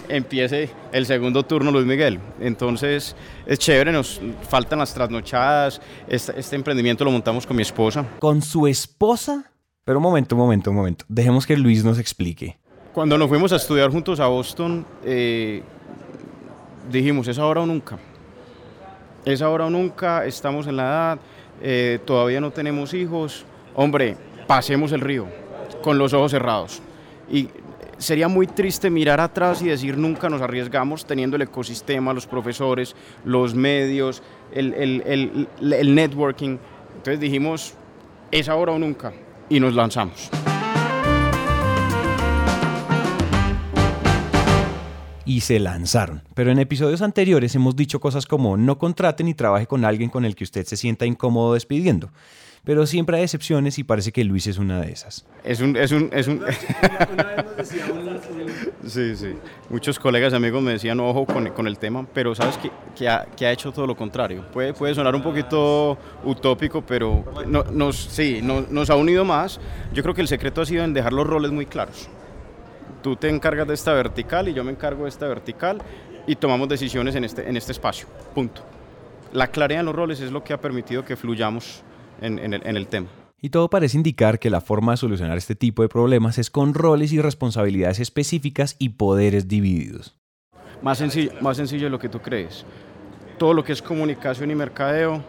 empiece 0.08 0.70
el 0.90 1.04
segundo 1.04 1.42
turno 1.42 1.70
Luis 1.70 1.84
Miguel. 1.84 2.18
Entonces 2.40 3.14
es 3.44 3.58
chévere, 3.58 3.92
nos 3.92 4.22
faltan 4.48 4.78
las 4.78 4.94
trasnochadas, 4.94 5.82
este, 6.08 6.40
este 6.40 6.56
emprendimiento 6.56 7.04
lo 7.04 7.10
montamos 7.10 7.46
con 7.46 7.56
mi 7.58 7.62
esposa. 7.62 8.06
¿Con 8.20 8.40
su 8.40 8.66
esposa? 8.66 9.52
Pero 9.84 9.98
un 9.98 10.02
momento, 10.02 10.34
un 10.34 10.40
momento, 10.40 10.70
un 10.70 10.76
momento. 10.76 11.04
Dejemos 11.08 11.46
que 11.46 11.58
Luis 11.58 11.84
nos 11.84 11.98
explique. 11.98 12.58
Cuando 12.94 13.18
nos 13.18 13.28
fuimos 13.28 13.52
a 13.52 13.56
estudiar 13.56 13.90
juntos 13.90 14.18
a 14.18 14.28
Boston, 14.28 14.86
eh, 15.04 15.62
dijimos, 16.90 17.28
es 17.28 17.38
ahora 17.38 17.60
o 17.60 17.66
nunca. 17.66 17.98
Es 19.26 19.42
ahora 19.42 19.66
o 19.66 19.70
nunca, 19.70 20.24
estamos 20.24 20.66
en 20.66 20.76
la 20.78 20.82
edad, 20.84 21.18
eh, 21.60 21.98
todavía 22.06 22.40
no 22.40 22.50
tenemos 22.50 22.94
hijos. 22.94 23.44
Hombre, 23.74 24.16
pasemos 24.46 24.90
el 24.92 25.02
río 25.02 25.49
con 25.82 25.98
los 25.98 26.12
ojos 26.12 26.30
cerrados. 26.30 26.80
Y 27.30 27.48
sería 27.98 28.28
muy 28.28 28.46
triste 28.46 28.90
mirar 28.90 29.20
atrás 29.20 29.62
y 29.62 29.68
decir 29.68 29.96
nunca 29.96 30.28
nos 30.28 30.40
arriesgamos 30.40 31.04
teniendo 31.04 31.36
el 31.36 31.42
ecosistema, 31.42 32.12
los 32.12 32.26
profesores, 32.26 32.96
los 33.24 33.54
medios, 33.54 34.22
el, 34.52 34.74
el, 34.74 35.48
el 35.60 35.94
networking. 35.94 36.56
Entonces 36.96 37.20
dijimos, 37.20 37.74
es 38.30 38.48
ahora 38.48 38.72
o 38.72 38.78
nunca. 38.78 39.12
Y 39.48 39.60
nos 39.60 39.74
lanzamos. 39.74 40.30
Y 45.30 45.42
se 45.42 45.60
lanzaron. 45.60 46.22
Pero 46.34 46.50
en 46.50 46.58
episodios 46.58 47.02
anteriores 47.02 47.54
hemos 47.54 47.76
dicho 47.76 48.00
cosas 48.00 48.26
como 48.26 48.56
no 48.56 48.78
contrate 48.78 49.22
ni 49.22 49.32
trabaje 49.32 49.68
con 49.68 49.84
alguien 49.84 50.10
con 50.10 50.24
el 50.24 50.34
que 50.34 50.42
usted 50.42 50.66
se 50.66 50.76
sienta 50.76 51.06
incómodo 51.06 51.54
despidiendo. 51.54 52.10
Pero 52.64 52.84
siempre 52.84 53.16
hay 53.16 53.22
excepciones 53.22 53.78
y 53.78 53.84
parece 53.84 54.10
que 54.10 54.24
Luis 54.24 54.48
es 54.48 54.58
una 54.58 54.80
de 54.80 54.90
esas. 54.90 55.24
Es 55.44 55.60
un... 55.60 55.76
Es 55.76 55.92
un, 55.92 56.10
es 56.12 56.26
un... 56.26 56.42
sí, 58.84 59.14
sí. 59.14 59.36
Muchos 59.70 60.00
colegas 60.00 60.32
y 60.32 60.36
amigos 60.36 60.62
me 60.64 60.72
decían 60.72 60.98
ojo 60.98 61.24
con, 61.24 61.48
con 61.50 61.68
el 61.68 61.78
tema, 61.78 62.04
pero 62.12 62.34
sabes 62.34 62.58
que, 62.58 62.72
que, 62.96 63.08
ha, 63.08 63.24
que, 63.36 63.46
ha, 63.46 63.52
hecho 63.52 63.70
todo 63.70 63.86
lo 63.86 63.96
contrario. 63.96 64.44
Puede, 64.52 64.74
puede 64.74 64.96
sonar 64.96 65.14
un 65.14 65.22
poquito 65.22 65.96
utópico, 66.24 66.82
pero 66.82 67.24
no, 67.46 67.62
nos, 67.70 67.96
sí, 67.96 68.40
nos 68.42 68.90
ha 68.90 68.96
unido 68.96 69.24
más. 69.24 69.60
Yo 69.94 70.02
creo 70.02 70.12
que 70.12 70.22
el 70.22 70.28
secreto 70.28 70.60
ha 70.60 70.66
sido 70.66 70.82
en 70.82 70.92
dejar 70.92 71.12
los 71.12 71.24
roles 71.24 71.52
muy 71.52 71.66
claros 71.66 72.10
tú 73.02 73.16
te 73.16 73.28
encargas 73.28 73.66
de 73.66 73.74
esta 73.74 73.92
vertical 73.92 74.48
y 74.48 74.54
yo 74.54 74.64
me 74.64 74.70
encargo 74.70 75.04
de 75.04 75.08
esta 75.08 75.26
vertical 75.28 75.78
y 76.26 76.36
tomamos 76.36 76.68
decisiones 76.68 77.14
en 77.14 77.24
este, 77.24 77.48
en 77.48 77.56
este 77.56 77.72
espacio. 77.72 78.06
Punto. 78.34 78.62
La 79.32 79.48
claridad 79.48 79.80
en 79.80 79.86
los 79.86 79.94
roles 79.94 80.20
es 80.20 80.32
lo 80.32 80.42
que 80.42 80.52
ha 80.52 80.60
permitido 80.60 81.04
que 81.04 81.16
fluyamos 81.16 81.82
en, 82.20 82.38
el, 82.38 82.66
en 82.66 82.76
el 82.76 82.86
tema. 82.86 83.08
Y 83.40 83.50
todo 83.50 83.70
parece 83.70 83.96
indicar 83.96 84.38
que 84.38 84.50
la 84.50 84.60
forma 84.60 84.92
de 84.92 84.98
solucionar 84.98 85.38
este 85.38 85.54
tipo 85.54 85.82
de 85.82 85.88
problemas 85.88 86.36
es 86.38 86.50
con 86.50 86.74
roles 86.74 87.12
y 87.12 87.20
responsabilidades 87.20 88.00
específicas 88.00 88.76
y 88.78 88.90
poderes 88.90 89.48
divididos. 89.48 90.16
Más 90.82 90.98
sencillo, 90.98 91.32
más 91.40 91.56
sencillo 91.56 91.84
de 91.84 91.90
lo 91.90 91.98
que 91.98 92.08
tú 92.08 92.20
crees. 92.20 92.64
Todo 93.38 93.54
lo 93.54 93.64
que 93.64 93.72
es 93.72 93.80
comunicación 93.80 94.50
y 94.50 94.54
mercadeo, 94.54 95.22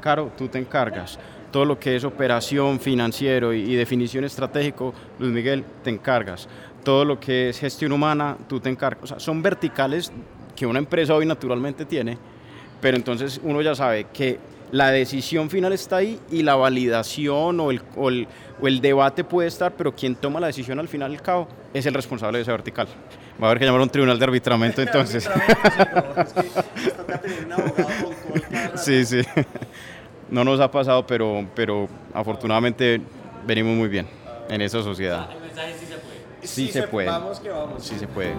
Caro, 0.00 0.32
tú 0.36 0.48
te 0.48 0.58
encargas 0.58 1.18
todo 1.56 1.64
lo 1.64 1.78
que 1.78 1.96
es 1.96 2.04
operación, 2.04 2.78
financiero 2.80 3.54
y, 3.54 3.74
definición 3.76 4.24
estratégico, 4.24 4.92
Luis 5.18 5.32
Miguel, 5.32 5.64
te 5.82 5.88
encargas. 5.88 6.48
Todo 6.86 7.04
lo 7.04 7.18
que 7.18 7.48
es 7.48 7.58
gestión 7.58 7.90
humana, 7.90 8.36
tú 8.48 8.60
te 8.60 8.68
encargas. 8.68 9.02
O 9.02 9.06
sea, 9.08 9.18
son 9.18 9.42
verticales 9.42 10.12
que 10.54 10.66
una 10.66 10.78
empresa 10.78 11.16
hoy 11.16 11.26
naturalmente 11.26 11.84
tiene, 11.84 12.16
pero 12.80 12.96
entonces 12.96 13.40
uno 13.42 13.60
ya 13.60 13.74
sabe 13.74 14.06
que 14.12 14.38
la 14.70 14.92
decisión 14.92 15.50
final 15.50 15.72
está 15.72 15.96
ahí 15.96 16.20
y 16.30 16.44
la 16.44 16.54
validación 16.54 17.58
o 17.58 17.72
el, 17.72 17.82
o 17.96 18.08
el, 18.08 18.28
o 18.62 18.68
el 18.68 18.80
debate 18.80 19.24
puede 19.24 19.48
estar, 19.48 19.72
pero 19.72 19.96
quien 19.96 20.14
toma 20.14 20.38
la 20.38 20.46
decisión 20.46 20.78
al 20.78 20.86
final 20.86 21.10
del 21.10 21.22
cabo 21.22 21.48
es 21.74 21.84
el 21.86 21.94
responsable 21.94 22.38
de 22.38 22.42
esa 22.42 22.52
vertical. 22.52 22.86
Va 23.42 23.48
a 23.48 23.50
haber 23.50 23.58
que 23.58 23.64
llamar 23.64 23.80
a 23.80 23.82
un 23.82 23.90
tribunal 23.90 24.16
de 24.20 24.24
arbitramiento 24.24 24.80
entonces. 24.86 25.28
sí, 28.76 29.04
sí. 29.04 29.22
No 30.30 30.44
nos 30.44 30.60
ha 30.60 30.70
pasado, 30.70 31.04
pero, 31.04 31.48
pero 31.56 31.88
afortunadamente 32.14 33.00
venimos 33.44 33.74
muy 33.74 33.88
bien 33.88 34.06
en 34.48 34.62
esa 34.62 34.84
sociedad. 34.84 35.28
sí 35.80 35.86
se 35.86 36.05
puede. 36.86 37.10
Sí 37.78 37.98
se 37.98 38.06
puede. 38.08 38.34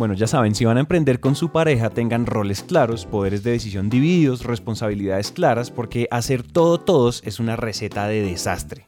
Bueno, 0.00 0.14
ya 0.14 0.26
saben, 0.26 0.54
si 0.54 0.64
van 0.64 0.78
a 0.78 0.80
emprender 0.80 1.20
con 1.20 1.34
su 1.34 1.50
pareja, 1.50 1.90
tengan 1.90 2.24
roles 2.24 2.62
claros, 2.62 3.04
poderes 3.04 3.42
de 3.42 3.50
decisión 3.50 3.90
divididos, 3.90 4.44
responsabilidades 4.44 5.30
claras, 5.30 5.70
porque 5.70 6.08
hacer 6.10 6.42
todo 6.42 6.80
todos 6.80 7.22
es 7.26 7.38
una 7.38 7.54
receta 7.54 8.08
de 8.08 8.22
desastre. 8.22 8.86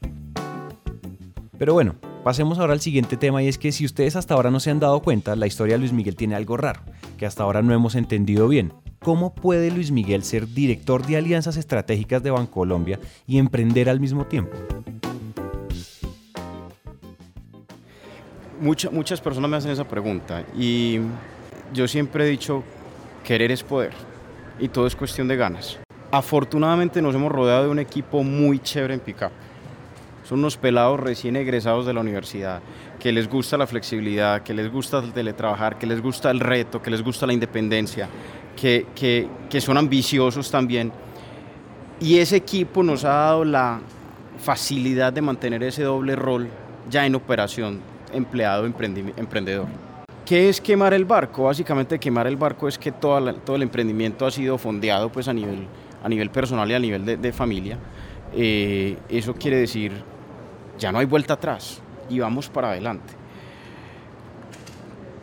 Pero 1.59 1.75
bueno, 1.75 1.97
pasemos 2.25 2.59
ahora 2.59 2.73
al 2.73 2.81
siguiente 2.81 3.19
tema 3.19 3.43
y 3.43 3.49
es 3.49 3.59
que 3.59 3.73
si 3.73 3.85
ustedes 3.85 4.17
hasta 4.17 4.33
ahora 4.33 4.51
no 4.51 4.59
se 4.59 4.71
han 4.71 4.81
dado 4.81 5.01
cuenta, 5.01 5.37
la 5.37 5.47
historia 5.47 5.75
de 5.75 5.81
Luis 5.81 5.93
Miguel 5.93 6.17
tiene 6.17 6.35
algo 6.35 6.57
raro, 6.57 6.81
que 7.19 7.27
hasta 7.27 7.43
ahora 7.43 7.61
no 7.61 7.75
hemos 7.75 7.95
entendido 7.95 8.49
bien. 8.49 8.73
¿Cómo 9.01 9.35
puede 9.35 9.71
Luis 9.71 9.91
Miguel 9.91 10.23
ser 10.23 10.49
director 10.49 11.05
de 11.05 11.19
alianzas 11.19 11.59
estratégicas 11.59 12.23
de 12.23 12.31
Bancolombia 12.31 12.99
y 13.27 13.37
emprender 13.37 13.91
al 13.91 14.01
mismo 14.01 14.25
tiempo? 14.25 14.57
Muchas 18.63 19.21
personas 19.21 19.51
me 19.51 19.57
hacen 19.57 19.73
esa 19.73 19.85
pregunta 19.85 20.45
y 20.57 21.01
yo 21.75 21.89
siempre 21.89 22.25
he 22.25 22.29
dicho, 22.29 22.63
querer 23.25 23.51
es 23.51 23.63
poder 23.63 23.93
y 24.59 24.69
todo 24.69 24.87
es 24.87 24.95
cuestión 24.95 25.27
de 25.29 25.37
ganas. 25.37 25.79
Afortunadamente 26.11 27.03
nos 27.03 27.15
hemos 27.15 27.33
rodeado 27.33 27.65
de 27.65 27.71
un 27.71 27.79
equipo 27.79 28.23
muy 28.23 28.61
chévere 28.61 28.95
en 28.95 29.01
Pickup. 29.01 29.33
Son 30.25 30.39
unos 30.39 30.57
pelados 30.57 31.01
recién 31.01 31.35
egresados 31.35 31.85
de 31.85 31.93
la 31.93 32.01
universidad, 32.01 32.61
que 33.01 33.11
les 33.11 33.29
gusta 33.29 33.57
la 33.57 33.67
flexibilidad, 33.67 34.43
que 34.43 34.55
les 34.55 34.71
gusta 34.71 34.99
el 35.01 35.13
teletrabajar, 35.13 35.79
que 35.79 35.87
les 35.87 36.01
gusta 36.01 36.31
el 36.31 36.39
reto, 36.39 36.81
que 36.81 36.91
les 36.91 37.03
gusta 37.03 37.27
la 37.27 37.33
independencia, 37.33 38.09
que, 38.55 38.87
que 38.95 39.61
son 39.61 39.77
ambiciosos 39.77 40.51
también. 40.51 40.93
Y 41.99 42.19
ese 42.19 42.37
equipo 42.37 42.85
nos 42.85 43.05
ha 43.05 43.09
dado 43.09 43.45
la 43.45 43.81
facilidad 44.39 45.13
de 45.13 45.23
mantener 45.23 45.65
ese 45.65 45.83
doble 45.83 46.15
rol 46.15 46.49
ya 46.89 47.05
en 47.05 47.15
operación, 47.15 47.81
empleado 48.13 48.67
emprendedor. 48.67 49.67
¿Qué 50.25 50.49
es 50.49 50.61
quemar 50.61 50.95
el 50.95 51.05
barco? 51.05 51.45
Básicamente 51.45 51.99
quemar 51.99 52.27
el 52.27 52.37
barco 52.37 52.69
es 52.69 52.79
que 52.79 52.93
todo 52.93 53.19
el 53.19 53.63
emprendimiento 53.63 54.25
ha 54.25 54.31
sido 54.31 54.57
fondeado 54.57 55.11
pues, 55.11 55.27
a, 55.29 55.33
nivel, 55.33 55.67
a 56.03 56.09
nivel 56.09 56.31
personal 56.31 56.71
y 56.71 56.75
a 56.75 56.79
nivel 56.79 57.21
de, 57.21 57.33
familia. 57.33 57.77
Eh, 58.35 58.97
eso 59.09 59.35
quiere 59.35 59.57
decir, 59.57 59.93
ya 60.79 60.93
no 60.93 61.01
hay 61.01 61.07
vuelta 61.07 61.35
atrás 61.35 61.83
y 62.09 62.21
vamos 62.21 62.49
para 62.49 62.71
adelante. 62.71 63.15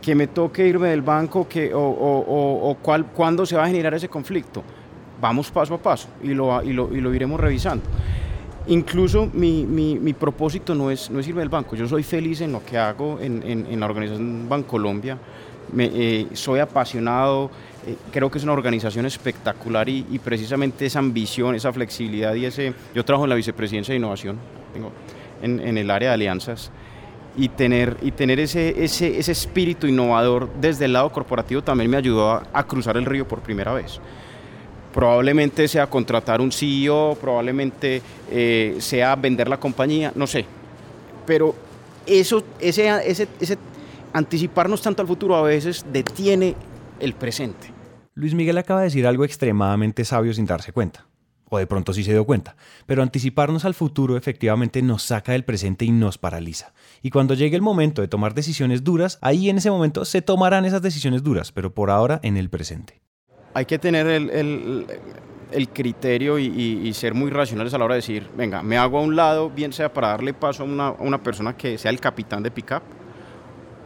Que 0.02 0.14
me 0.14 0.26
toque 0.26 0.66
irme 0.66 0.88
del 0.88 1.02
banco 1.02 1.48
que, 1.48 1.74
o, 1.74 1.80
o, 1.80 2.76
cuál, 2.82 3.06
cuándo 3.06 3.46
se 3.46 3.56
va 3.56 3.64
a 3.64 3.68
generar 3.68 3.94
ese 3.94 4.08
conflicto. 4.08 4.62
Vamos 5.20 5.50
paso 5.50 5.74
a 5.74 5.78
paso 5.78 6.08
y 6.22 6.28
lo, 6.28 6.62
y 6.62 6.72
lo, 6.72 6.94
y 6.94 7.00
lo 7.00 7.14
iremos 7.14 7.40
revisando. 7.40 7.84
Incluso 8.66 9.28
mi, 9.32 9.64
mi, 9.64 10.12
propósito 10.12 10.74
no 10.74 10.90
es, 10.90 11.10
no 11.10 11.18
es 11.18 11.26
irme 11.26 11.40
del 11.40 11.48
banco, 11.48 11.76
yo 11.76 11.88
soy 11.88 12.02
feliz 12.02 12.42
en 12.42 12.52
lo 12.52 12.64
que 12.64 12.76
hago 12.76 13.18
en, 13.20 13.42
en, 13.42 13.80
la 13.80 13.86
organización 13.86 14.48
Bancolombia, 14.48 15.18
me, 15.72 15.90
eh, 15.92 16.26
soy 16.34 16.60
apasionado, 16.60 17.50
eh, 17.86 17.96
creo 18.12 18.30
que 18.30 18.38
es 18.38 18.44
una 18.44 18.52
organización 18.52 19.06
espectacular 19.06 19.88
y, 19.88 20.20
precisamente 20.22 20.86
esa 20.86 20.98
ambición, 20.98 21.54
esa 21.54 21.72
flexibilidad 21.72 22.34
y 22.34 22.44
ese... 22.44 22.74
Yo 22.94 23.04
trabajo 23.04 23.24
en 23.24 23.30
la 23.30 23.36
vicepresidencia 23.36 23.92
de 23.92 23.98
innovación, 23.98 24.36
tengo 24.74 24.92
en, 25.42 25.60
en 25.60 25.78
el 25.78 25.90
área 25.90 26.10
de 26.10 26.14
alianzas 26.14 26.70
y 27.36 27.48
tener, 27.48 27.96
y 28.02 28.10
tener 28.10 28.40
ese, 28.40 28.84
ese, 28.84 29.18
ese 29.18 29.32
espíritu 29.32 29.86
innovador 29.86 30.50
desde 30.60 30.84
el 30.84 30.92
lado 30.92 31.10
corporativo 31.10 31.62
también 31.62 31.90
me 31.90 31.96
ayudó 31.96 32.42
a 32.52 32.66
cruzar 32.66 32.98
el 32.98 33.06
río 33.06 33.26
por 33.26 33.40
primera 33.40 33.72
vez 33.72 34.00
probablemente 34.92 35.68
sea 35.68 35.88
contratar 35.88 36.40
un 36.40 36.52
CEO, 36.52 37.16
probablemente 37.20 38.02
eh, 38.30 38.76
sea 38.78 39.16
vender 39.16 39.48
la 39.48 39.58
compañía, 39.58 40.12
no 40.14 40.26
sé. 40.26 40.44
Pero 41.26 41.54
eso, 42.06 42.42
ese, 42.58 42.88
ese, 43.08 43.28
ese 43.40 43.58
anticiparnos 44.12 44.82
tanto 44.82 45.02
al 45.02 45.08
futuro 45.08 45.36
a 45.36 45.42
veces 45.42 45.84
detiene 45.92 46.54
el 46.98 47.14
presente. 47.14 47.72
Luis 48.14 48.34
Miguel 48.34 48.58
acaba 48.58 48.80
de 48.80 48.86
decir 48.86 49.06
algo 49.06 49.24
extremadamente 49.24 50.04
sabio 50.04 50.34
sin 50.34 50.46
darse 50.46 50.72
cuenta. 50.72 51.06
O 51.52 51.58
de 51.58 51.66
pronto 51.66 51.92
sí 51.92 52.04
se 52.04 52.12
dio 52.12 52.24
cuenta. 52.24 52.54
Pero 52.86 53.02
anticiparnos 53.02 53.64
al 53.64 53.74
futuro 53.74 54.16
efectivamente 54.16 54.82
nos 54.82 55.02
saca 55.02 55.32
del 55.32 55.44
presente 55.44 55.84
y 55.84 55.90
nos 55.90 56.16
paraliza. 56.16 56.72
Y 57.02 57.10
cuando 57.10 57.34
llegue 57.34 57.56
el 57.56 57.62
momento 57.62 58.02
de 58.02 58.08
tomar 58.08 58.34
decisiones 58.34 58.84
duras, 58.84 59.18
ahí 59.20 59.50
en 59.50 59.58
ese 59.58 59.70
momento 59.70 60.04
se 60.04 60.22
tomarán 60.22 60.64
esas 60.64 60.82
decisiones 60.82 61.24
duras, 61.24 61.50
pero 61.50 61.74
por 61.74 61.90
ahora 61.90 62.20
en 62.22 62.36
el 62.36 62.50
presente 62.50 63.00
hay 63.54 63.64
que 63.64 63.78
tener 63.78 64.06
el, 64.06 64.86
criterio 65.72 66.38
y, 66.38 66.92
ser 66.94 67.14
muy 67.14 67.30
racionales 67.30 67.74
a 67.74 67.78
la 67.78 67.84
hora 67.84 67.94
de 67.94 68.00
decir, 68.00 68.28
venga, 68.36 68.62
me 68.62 68.76
hago 68.76 68.98
a 68.98 69.02
un 69.02 69.16
lado, 69.16 69.50
bien 69.50 69.72
sea 69.72 69.92
para 69.92 70.08
darle 70.08 70.32
paso 70.32 70.62
a 70.62 70.66
una, 70.66 71.18
persona 71.18 71.56
que 71.56 71.78
sea 71.78 71.90
el 71.90 72.00
capitán 72.00 72.42
de 72.42 72.50
pickup, 72.50 72.82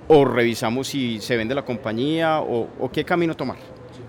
o 0.09 0.25
revisamos 0.25 0.88
si 0.88 1.21
se 1.21 1.37
vende 1.37 1.54
la 1.54 1.64
compañía 1.64 2.40
o, 2.40 2.90
qué 2.92 3.04
camino 3.04 3.35
tomar. 3.35 3.56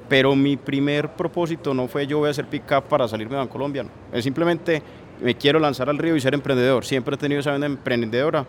Pero 0.09 0.35
mi 0.35 0.55
primer 0.55 1.15
propósito 1.15 1.73
no 1.73 1.87
fue 1.87 2.05
yo 2.05 2.19
voy 2.19 2.27
a 2.27 2.31
hacer 2.31 2.45
pickup 2.47 2.83
para 2.83 3.07
salirme 3.07 3.37
de 3.37 3.47
Colombia, 3.47 3.83
no. 3.83 3.89
es 4.13 4.23
simplemente 4.23 4.83
me 5.21 5.35
quiero 5.35 5.59
lanzar 5.59 5.89
al 5.89 5.97
río 5.97 6.15
y 6.15 6.21
ser 6.21 6.33
emprendedor. 6.33 6.85
Siempre 6.85 7.15
he 7.15 7.17
tenido 7.17 7.39
esa 7.39 7.51
venda 7.51 7.67
emprendedora, 7.67 8.45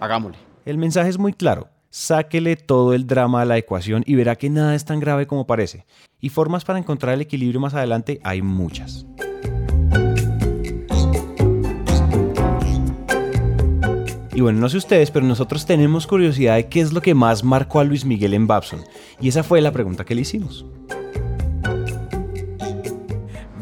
hagámosle. 0.00 0.38
El 0.64 0.78
mensaje 0.78 1.08
es 1.08 1.18
muy 1.18 1.32
claro. 1.32 1.68
Sáquele 1.96 2.56
todo 2.56 2.92
el 2.92 3.06
drama 3.06 3.42
a 3.42 3.44
la 3.44 3.56
ecuación 3.56 4.02
y 4.04 4.16
verá 4.16 4.34
que 4.34 4.50
nada 4.50 4.74
es 4.74 4.84
tan 4.84 4.98
grave 4.98 5.28
como 5.28 5.46
parece. 5.46 5.86
Y 6.20 6.28
formas 6.28 6.64
para 6.64 6.80
encontrar 6.80 7.14
el 7.14 7.20
equilibrio 7.20 7.60
más 7.60 7.72
adelante 7.72 8.18
hay 8.24 8.42
muchas. 8.42 9.06
Y 14.34 14.40
bueno, 14.40 14.58
no 14.58 14.68
sé 14.68 14.76
ustedes, 14.76 15.12
pero 15.12 15.24
nosotros 15.24 15.66
tenemos 15.66 16.08
curiosidad 16.08 16.56
de 16.56 16.68
qué 16.68 16.80
es 16.80 16.92
lo 16.92 17.00
que 17.00 17.14
más 17.14 17.44
marcó 17.44 17.78
a 17.78 17.84
Luis 17.84 18.04
Miguel 18.04 18.34
en 18.34 18.48
Babson. 18.48 18.80
Y 19.20 19.28
esa 19.28 19.44
fue 19.44 19.60
la 19.60 19.70
pregunta 19.70 20.04
que 20.04 20.16
le 20.16 20.22
hicimos. 20.22 20.66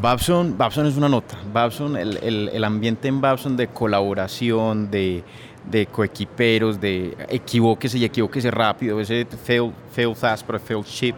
Babson, 0.03 0.57
Babson 0.57 0.85
es 0.85 0.97
una 0.97 1.07
nota. 1.07 1.37
Babson, 1.53 1.95
el, 1.95 2.49
el 2.51 2.63
ambiente 2.65 3.07
en 3.07 3.21
Babson 3.21 3.55
de 3.55 3.69
colaboración, 3.69 4.91
de, 4.91 5.23
de 5.71 5.85
coequiperos, 5.85 6.81
de 6.81 7.15
equivóquese 7.29 7.97
y 7.97 8.03
equivóquese 8.03 8.51
rápido, 8.51 8.99
ese 8.99 9.25
fail, 9.25 9.71
fail 9.93 10.13
fast 10.13 10.45
pero 10.45 10.59
fail 10.59 10.83
cheap. 10.83 11.15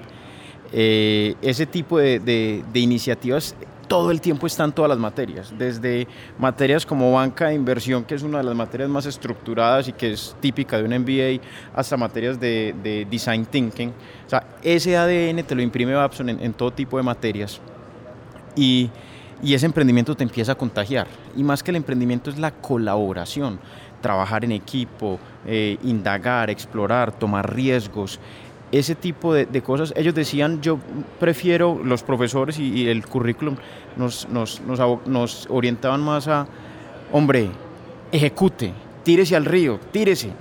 Eh, 0.71 1.33
ese 1.41 1.65
tipo 1.65 1.97
de, 1.97 2.19
de, 2.19 2.79
iniciativas 2.79 3.55
todo 3.87 4.11
el 4.11 4.21
tiempo 4.21 4.45
están 4.45 4.71
todas 4.71 4.89
las 4.89 4.99
materias, 4.99 5.51
desde 5.57 6.07
materias 6.37 6.85
como 6.85 7.11
banca 7.11 7.47
de 7.47 7.55
inversión, 7.55 8.03
que 8.03 8.13
es 8.13 8.21
una 8.21 8.37
de 8.37 8.43
las 8.43 8.55
materias 8.55 8.87
más 8.87 9.07
estructuradas 9.07 9.87
y 9.87 9.93
que 9.93 10.11
es 10.11 10.35
típica 10.39 10.77
de 10.77 10.83
un 10.83 10.91
MBA, 11.01 11.43
hasta 11.73 11.97
materias 11.97 12.39
de, 12.39 12.75
de 12.83 13.07
design 13.09 13.47
thinking. 13.47 13.89
O 13.89 14.29
sea, 14.29 14.45
ese 14.61 14.95
ADN 14.95 15.43
te 15.43 15.55
lo 15.55 15.63
imprime 15.63 15.95
Babson 15.95 16.29
en 16.29 16.53
todo 16.53 16.69
tipo 16.69 16.97
de 16.97 17.03
materias. 17.03 17.59
Y, 18.55 18.89
ese 19.43 19.65
emprendimiento 19.67 20.15
te 20.15 20.23
empieza 20.23 20.53
a 20.53 20.55
contagiar. 20.55 21.07
Y 21.35 21.43
más 21.43 21.61
que 21.61 21.69
el 21.69 21.77
emprendimiento 21.77 22.29
es 22.29 22.39
la 22.39 22.51
colaboración 22.51 23.59
trabajar 24.01 24.43
en 24.43 24.51
equipo, 24.51 25.19
eh, 25.45 25.77
indagar, 25.83 26.49
explorar, 26.49 27.11
tomar 27.11 27.53
riesgos, 27.53 28.19
ese 28.71 28.95
tipo 28.95 29.33
de, 29.33 29.61
cosas. 29.61 29.93
Ellos 29.95 30.13
decían, 30.13 30.61
yo 30.61 30.79
prefiero, 31.19 31.79
los 31.83 32.03
profesores 32.03 32.59
y, 32.59 32.87
el 32.87 33.05
currículum 33.05 33.55
nos, 33.95 34.27
nos, 34.29 34.61
nos, 35.05 35.47
orientaban 35.49 36.01
más 36.01 36.27
a, 36.27 36.47
hombre, 37.11 37.49
ejecute, 38.11 38.73
tírese 39.03 39.35
al 39.35 39.45
río, 39.45 39.79
tírese, 39.91 40.31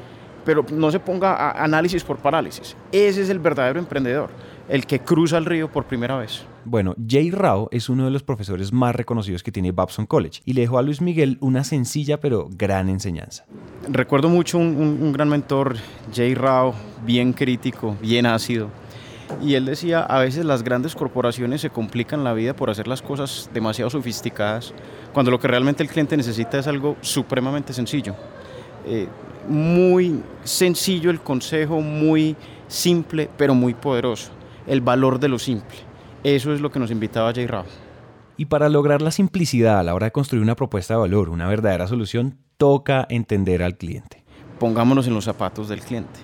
pero 0.44 0.64
no 0.72 0.90
se 0.90 1.00
ponga 1.00 1.52
análisis 1.52 2.02
por 2.02 2.18
parálisis. 2.18 2.76
Ese 2.92 3.22
es 3.22 3.30
el 3.30 3.38
verdadero 3.38 3.78
emprendedor, 3.78 4.30
el 4.68 4.86
que 4.86 5.00
cruza 5.00 5.38
el 5.38 5.44
río 5.44 5.70
por 5.70 5.84
primera 5.84 6.16
vez. 6.16 6.44
Bueno, 6.66 6.94
Jay 7.06 7.30
Rao 7.30 7.68
es 7.72 7.90
uno 7.90 8.06
de 8.06 8.10
los 8.10 8.22
profesores 8.22 8.72
más 8.72 8.94
reconocidos 8.94 9.42
que 9.42 9.52
tiene 9.52 9.72
Babson 9.72 10.06
College 10.06 10.40
y 10.46 10.54
le 10.54 10.62
dejó 10.62 10.78
a 10.78 10.82
Luis 10.82 11.02
Miguel 11.02 11.36
una 11.40 11.62
sencilla 11.62 12.20
pero 12.20 12.48
gran 12.50 12.88
enseñanza. 12.88 13.44
Recuerdo 13.88 14.30
mucho 14.30 14.56
un, 14.58 15.12
gran 15.12 15.28
mentor, 15.28 15.76
Jay 16.14 16.34
Rao, 16.34 16.74
bien 17.04 17.34
crítico, 17.34 17.96
bien 18.00 18.24
ácido. 18.24 18.70
Y 19.42 19.54
él 19.54 19.66
decía, 19.66 20.00
a 20.00 20.20
veces 20.20 20.44
las 20.44 20.62
grandes 20.62 20.94
corporaciones 20.94 21.60
se 21.60 21.70
complican 21.70 22.24
la 22.24 22.32
vida 22.32 22.54
por 22.54 22.70
hacer 22.70 22.86
las 22.86 23.02
cosas 23.02 23.50
demasiado 23.52 23.90
sofisticadas, 23.90 24.72
cuando 25.12 25.30
lo 25.30 25.40
que 25.40 25.48
realmente 25.48 25.82
el 25.82 25.88
cliente 25.88 26.16
necesita 26.16 26.58
es 26.58 26.66
algo 26.66 26.96
supremamente 27.00 27.72
sencillo. 27.72 28.14
Eh, 28.86 29.08
muy 29.48 30.22
sencillo 30.44 31.10
el 31.10 31.20
consejo, 31.20 31.80
muy 31.80 32.36
simple, 32.68 33.28
pero 33.36 33.54
muy 33.54 33.74
poderoso. 33.74 34.30
El 34.66 34.80
valor 34.80 35.18
de 35.18 35.28
lo 35.28 35.38
simple. 35.38 35.93
Eso 36.24 36.54
es 36.54 36.62
lo 36.62 36.70
que 36.70 36.80
nos 36.80 36.90
invitaba 36.90 37.34
Jay 37.34 37.46
Rao. 37.46 37.66
Y 38.38 38.46
para 38.46 38.70
lograr 38.70 39.02
la 39.02 39.10
simplicidad 39.10 39.78
a 39.78 39.82
la 39.82 39.94
hora 39.94 40.06
de 40.06 40.12
construir 40.12 40.42
una 40.42 40.56
propuesta 40.56 40.94
de 40.94 41.00
valor, 41.00 41.28
una 41.28 41.46
verdadera 41.46 41.86
solución, 41.86 42.38
toca 42.56 43.06
entender 43.10 43.62
al 43.62 43.76
cliente. 43.76 44.24
Pongámonos 44.58 45.06
en 45.06 45.12
los 45.12 45.24
zapatos 45.24 45.68
del 45.68 45.80
cliente. 45.80 46.20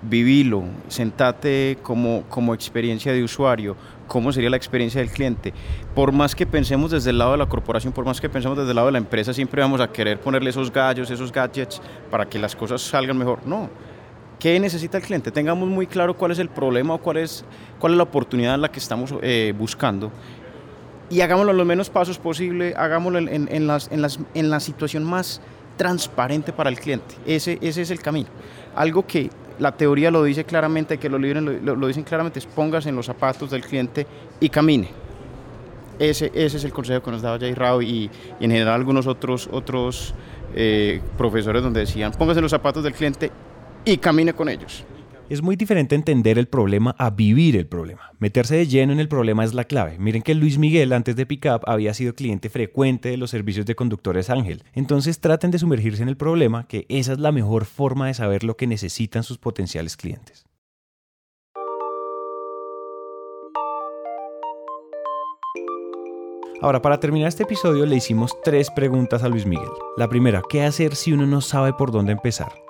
Vivilo, 0.00 0.62
sentate 0.88 1.76
como, 1.82 2.22
como 2.30 2.54
experiencia 2.54 3.12
de 3.12 3.22
usuario, 3.22 3.76
cómo 4.06 4.32
sería 4.32 4.48
la 4.48 4.56
experiencia 4.56 5.02
del 5.02 5.10
cliente. 5.10 5.52
Por 5.94 6.12
más 6.12 6.34
que 6.34 6.46
pensemos 6.46 6.90
desde 6.90 7.10
el 7.10 7.18
lado 7.18 7.32
de 7.32 7.38
la 7.38 7.48
corporación, 7.50 7.92
por 7.92 8.06
más 8.06 8.22
que 8.22 8.30
pensemos 8.30 8.56
desde 8.56 8.70
el 8.70 8.76
lado 8.76 8.86
de 8.86 8.92
la 8.92 8.98
empresa, 8.98 9.34
siempre 9.34 9.60
vamos 9.60 9.82
a 9.82 9.92
querer 9.92 10.20
ponerle 10.20 10.48
esos 10.50 10.72
gallos, 10.72 11.10
esos 11.10 11.32
gadgets 11.32 11.82
para 12.10 12.26
que 12.26 12.38
las 12.38 12.56
cosas 12.56 12.80
salgan 12.80 13.18
mejor. 13.18 13.46
No. 13.46 13.68
¿Qué 14.38 14.58
necesita 14.60 14.98
el 14.98 15.02
cliente? 15.02 15.30
Tengamos 15.32 15.68
muy 15.68 15.86
claro 15.86 16.16
cuál 16.16 16.30
es 16.30 16.38
el 16.38 16.48
problema 16.48 16.94
o 16.94 16.98
cuál 16.98 17.16
es, 17.16 17.44
cuál 17.78 17.92
es 17.92 17.96
la 17.96 18.04
oportunidad 18.04 18.54
en 18.54 18.60
la 18.60 18.70
que 18.70 18.78
estamos 18.78 19.14
eh, 19.22 19.52
buscando 19.56 20.12
y 21.10 21.20
hagámoslo 21.20 21.52
lo 21.52 21.64
menos 21.64 21.90
pasos 21.90 22.18
posible, 22.18 22.74
hagámoslo 22.76 23.18
en, 23.18 23.48
en, 23.50 23.66
las, 23.66 23.90
en, 23.90 24.02
las, 24.02 24.20
en 24.34 24.50
la 24.50 24.60
situación 24.60 25.04
más 25.04 25.40
transparente 25.76 26.52
para 26.52 26.70
el 26.70 26.78
cliente. 26.78 27.14
Ese, 27.26 27.58
ese 27.62 27.82
es 27.82 27.90
el 27.90 28.00
camino. 28.00 28.28
Algo 28.74 29.06
que 29.06 29.30
la 29.58 29.72
teoría 29.72 30.10
lo 30.10 30.22
dice 30.24 30.44
claramente, 30.44 30.98
que 30.98 31.08
los 31.08 31.20
libros 31.20 31.42
lo, 31.42 31.86
dicen 31.86 32.04
claramente, 32.04 32.38
es 32.38 32.46
póngase 32.46 32.90
en 32.90 32.96
los 32.96 33.06
zapatos 33.06 33.50
del 33.50 33.62
cliente 33.62 34.06
y 34.40 34.48
camine. 34.48 34.90
Ese, 35.98 36.30
ese 36.34 36.58
es 36.58 36.64
el 36.64 36.72
consejo 36.72 37.02
que 37.02 37.10
nos 37.10 37.22
daba 37.22 37.38
Jay 37.38 37.54
Rao 37.54 37.82
y, 37.82 38.10
y 38.38 38.44
en 38.44 38.50
general 38.50 38.74
algunos 38.74 39.06
otros, 39.06 39.48
otros 39.50 40.14
eh, 40.54 41.00
profesores 41.16 41.62
donde 41.62 41.80
decían, 41.80 42.12
póngase 42.12 42.38
en 42.38 42.42
los 42.42 42.52
zapatos 42.52 42.84
del 42.84 42.92
cliente 42.92 43.32
y 43.92 43.98
camine 43.98 44.34
con 44.34 44.48
ellos. 44.48 44.84
Es 45.30 45.42
muy 45.42 45.56
diferente 45.56 45.94
entender 45.94 46.38
el 46.38 46.46
problema 46.46 46.94
a 46.98 47.10
vivir 47.10 47.56
el 47.56 47.66
problema. 47.66 48.12
Meterse 48.18 48.56
de 48.56 48.66
lleno 48.66 48.92
en 48.92 49.00
el 49.00 49.08
problema 49.08 49.44
es 49.44 49.52
la 49.52 49.64
clave. 49.64 49.98
Miren 49.98 50.22
que 50.22 50.34
Luis 50.34 50.58
Miguel 50.58 50.92
antes 50.92 51.16
de 51.16 51.26
Pickup 51.26 51.62
había 51.66 51.92
sido 51.92 52.14
cliente 52.14 52.48
frecuente 52.48 53.10
de 53.10 53.18
los 53.18 53.30
servicios 53.30 53.66
de 53.66 53.74
conductores 53.74 54.30
Ángel. 54.30 54.62
Entonces 54.72 55.20
traten 55.20 55.50
de 55.50 55.58
sumergirse 55.58 56.02
en 56.02 56.08
el 56.08 56.16
problema, 56.16 56.66
que 56.66 56.86
esa 56.88 57.12
es 57.12 57.18
la 57.18 57.32
mejor 57.32 57.66
forma 57.66 58.06
de 58.06 58.14
saber 58.14 58.42
lo 58.42 58.56
que 58.56 58.66
necesitan 58.66 59.22
sus 59.22 59.36
potenciales 59.36 59.96
clientes. 59.96 60.46
Ahora, 66.60 66.82
para 66.82 66.98
terminar 67.00 67.28
este 67.28 67.44
episodio 67.44 67.86
le 67.86 67.96
hicimos 67.96 68.32
tres 68.42 68.70
preguntas 68.70 69.22
a 69.22 69.28
Luis 69.28 69.46
Miguel. 69.46 69.68
La 69.96 70.08
primera, 70.08 70.42
¿qué 70.48 70.62
hacer 70.62 70.96
si 70.96 71.12
uno 71.12 71.26
no 71.26 71.40
sabe 71.40 71.72
por 71.72 71.92
dónde 71.92 72.12
empezar? 72.12 72.67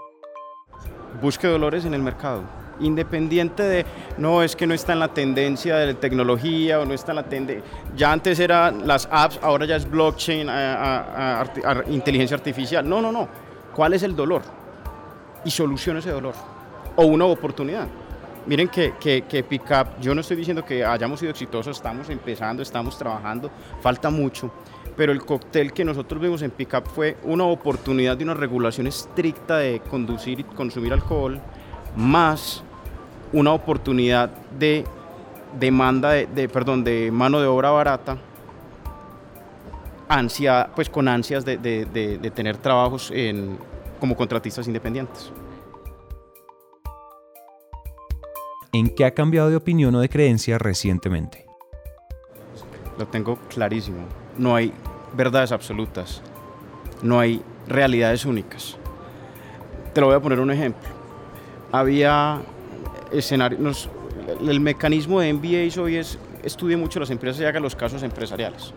Busque 1.20 1.46
dolores 1.46 1.84
en 1.84 1.94
el 1.94 2.02
mercado. 2.02 2.42
Independiente 2.80 3.64
de, 3.64 3.86
no, 4.18 4.42
es 4.42 4.54
que 4.54 4.66
no 4.66 4.72
está 4.72 4.92
en 4.92 5.00
la 5.00 5.08
tendencia 5.08 5.76
de 5.76 5.92
la 5.92 5.94
tecnología 5.98 6.78
o 6.78 6.84
no 6.84 6.94
está 6.94 7.12
en 7.12 7.16
la 7.16 7.24
tendencia. 7.24 7.64
Ya 7.96 8.12
antes 8.12 8.38
eran 8.38 8.86
las 8.86 9.08
apps, 9.10 9.40
ahora 9.42 9.66
ya 9.66 9.76
es 9.76 9.90
blockchain, 9.90 10.48
inteligencia 11.88 12.36
artificial. 12.36 12.88
No, 12.88 13.00
no, 13.00 13.10
no. 13.10 13.28
¿Cuál 13.74 13.94
es 13.94 14.02
el 14.04 14.14
dolor? 14.14 14.42
Y 15.44 15.50
solucione 15.50 15.98
ese 15.98 16.10
dolor. 16.10 16.34
O 16.96 17.04
una 17.06 17.24
oportunidad. 17.24 17.88
Miren 18.46 18.68
que, 18.68 18.94
que, 18.98 19.22
que 19.22 19.42
Pickup, 19.42 20.00
yo 20.00 20.14
no 20.14 20.22
estoy 20.22 20.36
diciendo 20.36 20.64
que 20.64 20.82
hayamos 20.84 21.20
sido 21.20 21.30
exitosos, 21.30 21.76
estamos 21.76 22.08
empezando, 22.08 22.62
estamos 22.62 22.96
trabajando, 22.96 23.50
falta 23.82 24.08
mucho 24.08 24.50
pero 24.98 25.12
el 25.12 25.24
cóctel 25.24 25.72
que 25.72 25.84
nosotros 25.84 26.20
vimos 26.20 26.42
en 26.42 26.50
Pickup 26.50 26.88
fue 26.88 27.16
una 27.22 27.44
oportunidad 27.44 28.16
de 28.16 28.24
una 28.24 28.34
regulación 28.34 28.88
estricta 28.88 29.58
de 29.58 29.78
conducir 29.88 30.40
y 30.40 30.42
consumir 30.42 30.92
alcohol, 30.92 31.40
más 31.96 32.64
una 33.32 33.52
oportunidad 33.52 34.28
de 34.58 34.84
demanda 35.56 36.10
de, 36.10 36.48
perdón, 36.48 36.82
de 36.82 37.12
mano 37.12 37.40
de 37.40 37.46
obra 37.46 37.70
barata, 37.70 38.18
ansia, 40.08 40.68
pues 40.74 40.90
con 40.90 41.06
ansias 41.06 41.44
de, 41.44 42.32
tener 42.34 42.56
trabajos 42.56 43.12
como 44.00 44.16
contratistas 44.16 44.66
independientes. 44.66 45.30
¿En 48.72 48.92
qué 48.96 49.04
ha 49.04 49.14
cambiado 49.14 49.48
de 49.48 49.54
opinión 49.54 49.94
o 49.94 50.00
de 50.00 50.08
creencia 50.08 50.58
recientemente? 50.58 51.46
Lo 52.98 53.06
tengo 53.06 53.38
clarísimo. 53.48 53.98
No 54.36 54.54
hay 54.54 54.72
verdades 55.14 55.52
absolutas, 55.52 56.22
no 57.02 57.20
hay 57.20 57.42
realidades 57.66 58.24
únicas. 58.24 58.76
Te 59.92 60.00
lo 60.00 60.08
voy 60.08 60.16
a 60.16 60.20
poner 60.20 60.40
un 60.40 60.50
ejemplo. 60.50 60.88
Había 61.72 62.40
escenarios, 63.12 63.88
el 64.46 64.60
mecanismo 64.60 65.20
de 65.20 65.32
MBA 65.32 65.82
hoy 65.82 65.96
es 65.96 66.18
estudie 66.42 66.76
mucho 66.76 67.00
las 67.00 67.10
empresas 67.10 67.40
y 67.42 67.44
haga 67.44 67.60
los 67.60 67.74
casos 67.74 68.02
empresariales. 68.02 68.72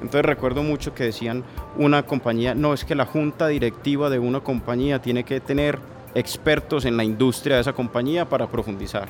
Entonces 0.00 0.24
recuerdo 0.24 0.62
mucho 0.62 0.94
que 0.94 1.04
decían 1.04 1.44
una 1.76 2.04
compañía, 2.04 2.54
no 2.54 2.72
es 2.72 2.84
que 2.84 2.94
la 2.94 3.06
junta 3.06 3.48
directiva 3.48 4.08
de 4.08 4.18
una 4.18 4.40
compañía 4.40 5.00
tiene 5.00 5.24
que 5.24 5.40
tener 5.40 5.78
expertos 6.14 6.84
en 6.86 6.96
la 6.96 7.04
industria 7.04 7.56
de 7.56 7.62
esa 7.62 7.72
compañía 7.72 8.28
para 8.28 8.46
profundizar. 8.46 9.08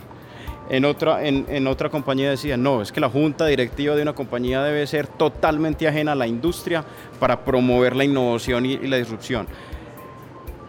En 0.70 0.84
otra, 0.84 1.26
en, 1.26 1.66
otra 1.66 1.88
compañía 1.90 2.30
decía, 2.30 2.56
no, 2.56 2.80
es 2.80 2.92
que 2.92 3.00
la 3.00 3.10
junta 3.10 3.44
directiva 3.46 3.96
de 3.96 4.02
una 4.02 4.12
compañía 4.12 4.62
debe 4.62 4.86
ser 4.86 5.08
totalmente 5.08 5.88
ajena 5.88 6.12
a 6.12 6.14
la 6.14 6.28
industria 6.28 6.84
para 7.18 7.44
promover 7.44 7.96
la 7.96 8.04
innovación 8.04 8.64
y, 8.64 8.76
la 8.76 8.96
disrupción. 8.96 9.48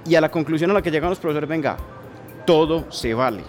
Y 0.08 0.16
a 0.16 0.22
la 0.22 0.32
conclusión 0.32 0.72
a 0.72 0.74
la 0.74 0.82
que 0.82 0.90
llegan 0.90 1.12
los 1.12 1.20
profesores, 1.20 1.48
venga, 1.48 1.78
todo 2.48 2.92
se 2.92 3.14
vale. 3.14 3.44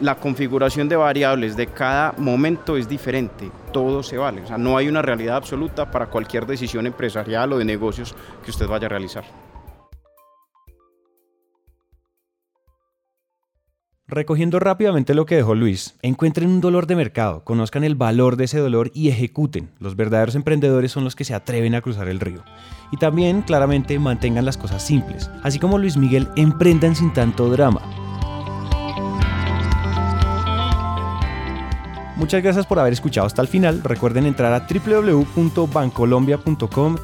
La 0.00 0.16
configuración 0.16 0.88
de 0.88 0.96
variables 0.96 1.56
de 1.56 1.68
cada 1.68 2.12
momento 2.18 2.76
es 2.76 2.88
diferente, 2.88 3.48
todo 3.72 4.02
se 4.02 4.16
vale. 4.16 4.42
O 4.42 4.46
sea, 4.48 4.58
no 4.58 4.76
hay 4.76 4.88
una 4.88 5.02
realidad 5.02 5.36
absoluta 5.36 5.88
para 5.88 6.06
cualquier 6.06 6.46
decisión 6.46 6.84
empresarial 6.88 7.52
o 7.52 7.58
de 7.58 7.64
negocios 7.64 8.16
que 8.44 8.50
usted 8.50 8.66
vaya 8.66 8.86
a 8.86 8.88
realizar. 8.88 9.49
Recogiendo 14.10 14.58
rápidamente 14.58 15.14
lo 15.14 15.24
que 15.24 15.36
dejó 15.36 15.54
Luis, 15.54 15.94
encuentren 16.02 16.48
un 16.50 16.60
dolor 16.60 16.88
de 16.88 16.96
mercado, 16.96 17.44
conozcan 17.44 17.84
el 17.84 17.94
valor 17.94 18.34
de 18.34 18.44
ese 18.44 18.58
dolor 18.58 18.90
y 18.92 19.08
ejecuten. 19.08 19.70
Los 19.78 19.94
verdaderos 19.94 20.34
emprendedores 20.34 20.90
son 20.90 21.04
los 21.04 21.14
que 21.14 21.24
se 21.24 21.32
atreven 21.32 21.76
a 21.76 21.80
cruzar 21.80 22.08
el 22.08 22.18
río. 22.18 22.42
Y 22.90 22.96
también, 22.96 23.42
claramente, 23.42 23.96
mantengan 24.00 24.44
las 24.44 24.56
cosas 24.56 24.82
simples. 24.82 25.30
Así 25.44 25.60
como 25.60 25.78
Luis 25.78 25.96
Miguel, 25.96 26.26
emprendan 26.34 26.96
sin 26.96 27.12
tanto 27.12 27.50
drama. 27.50 28.09
Muchas 32.20 32.42
gracias 32.42 32.66
por 32.66 32.78
haber 32.78 32.92
escuchado 32.92 33.26
hasta 33.26 33.40
el 33.40 33.48
final. 33.48 33.82
Recuerden 33.82 34.26
entrar 34.26 34.52
a 34.52 34.66
www.bancolombia.com 34.68 36.96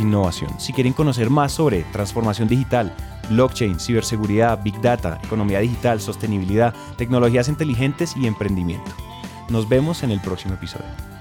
innovación 0.00 0.58
si 0.58 0.72
quieren 0.72 0.94
conocer 0.94 1.28
más 1.28 1.52
sobre 1.52 1.82
transformación 1.92 2.48
digital, 2.48 2.90
blockchain, 3.28 3.78
ciberseguridad, 3.78 4.62
big 4.62 4.80
data, 4.80 5.20
economía 5.22 5.58
digital, 5.58 6.00
sostenibilidad, 6.00 6.72
tecnologías 6.96 7.48
inteligentes 7.48 8.16
y 8.16 8.26
emprendimiento. 8.26 8.90
Nos 9.50 9.68
vemos 9.68 10.02
en 10.04 10.10
el 10.10 10.22
próximo 10.22 10.54
episodio. 10.54 11.11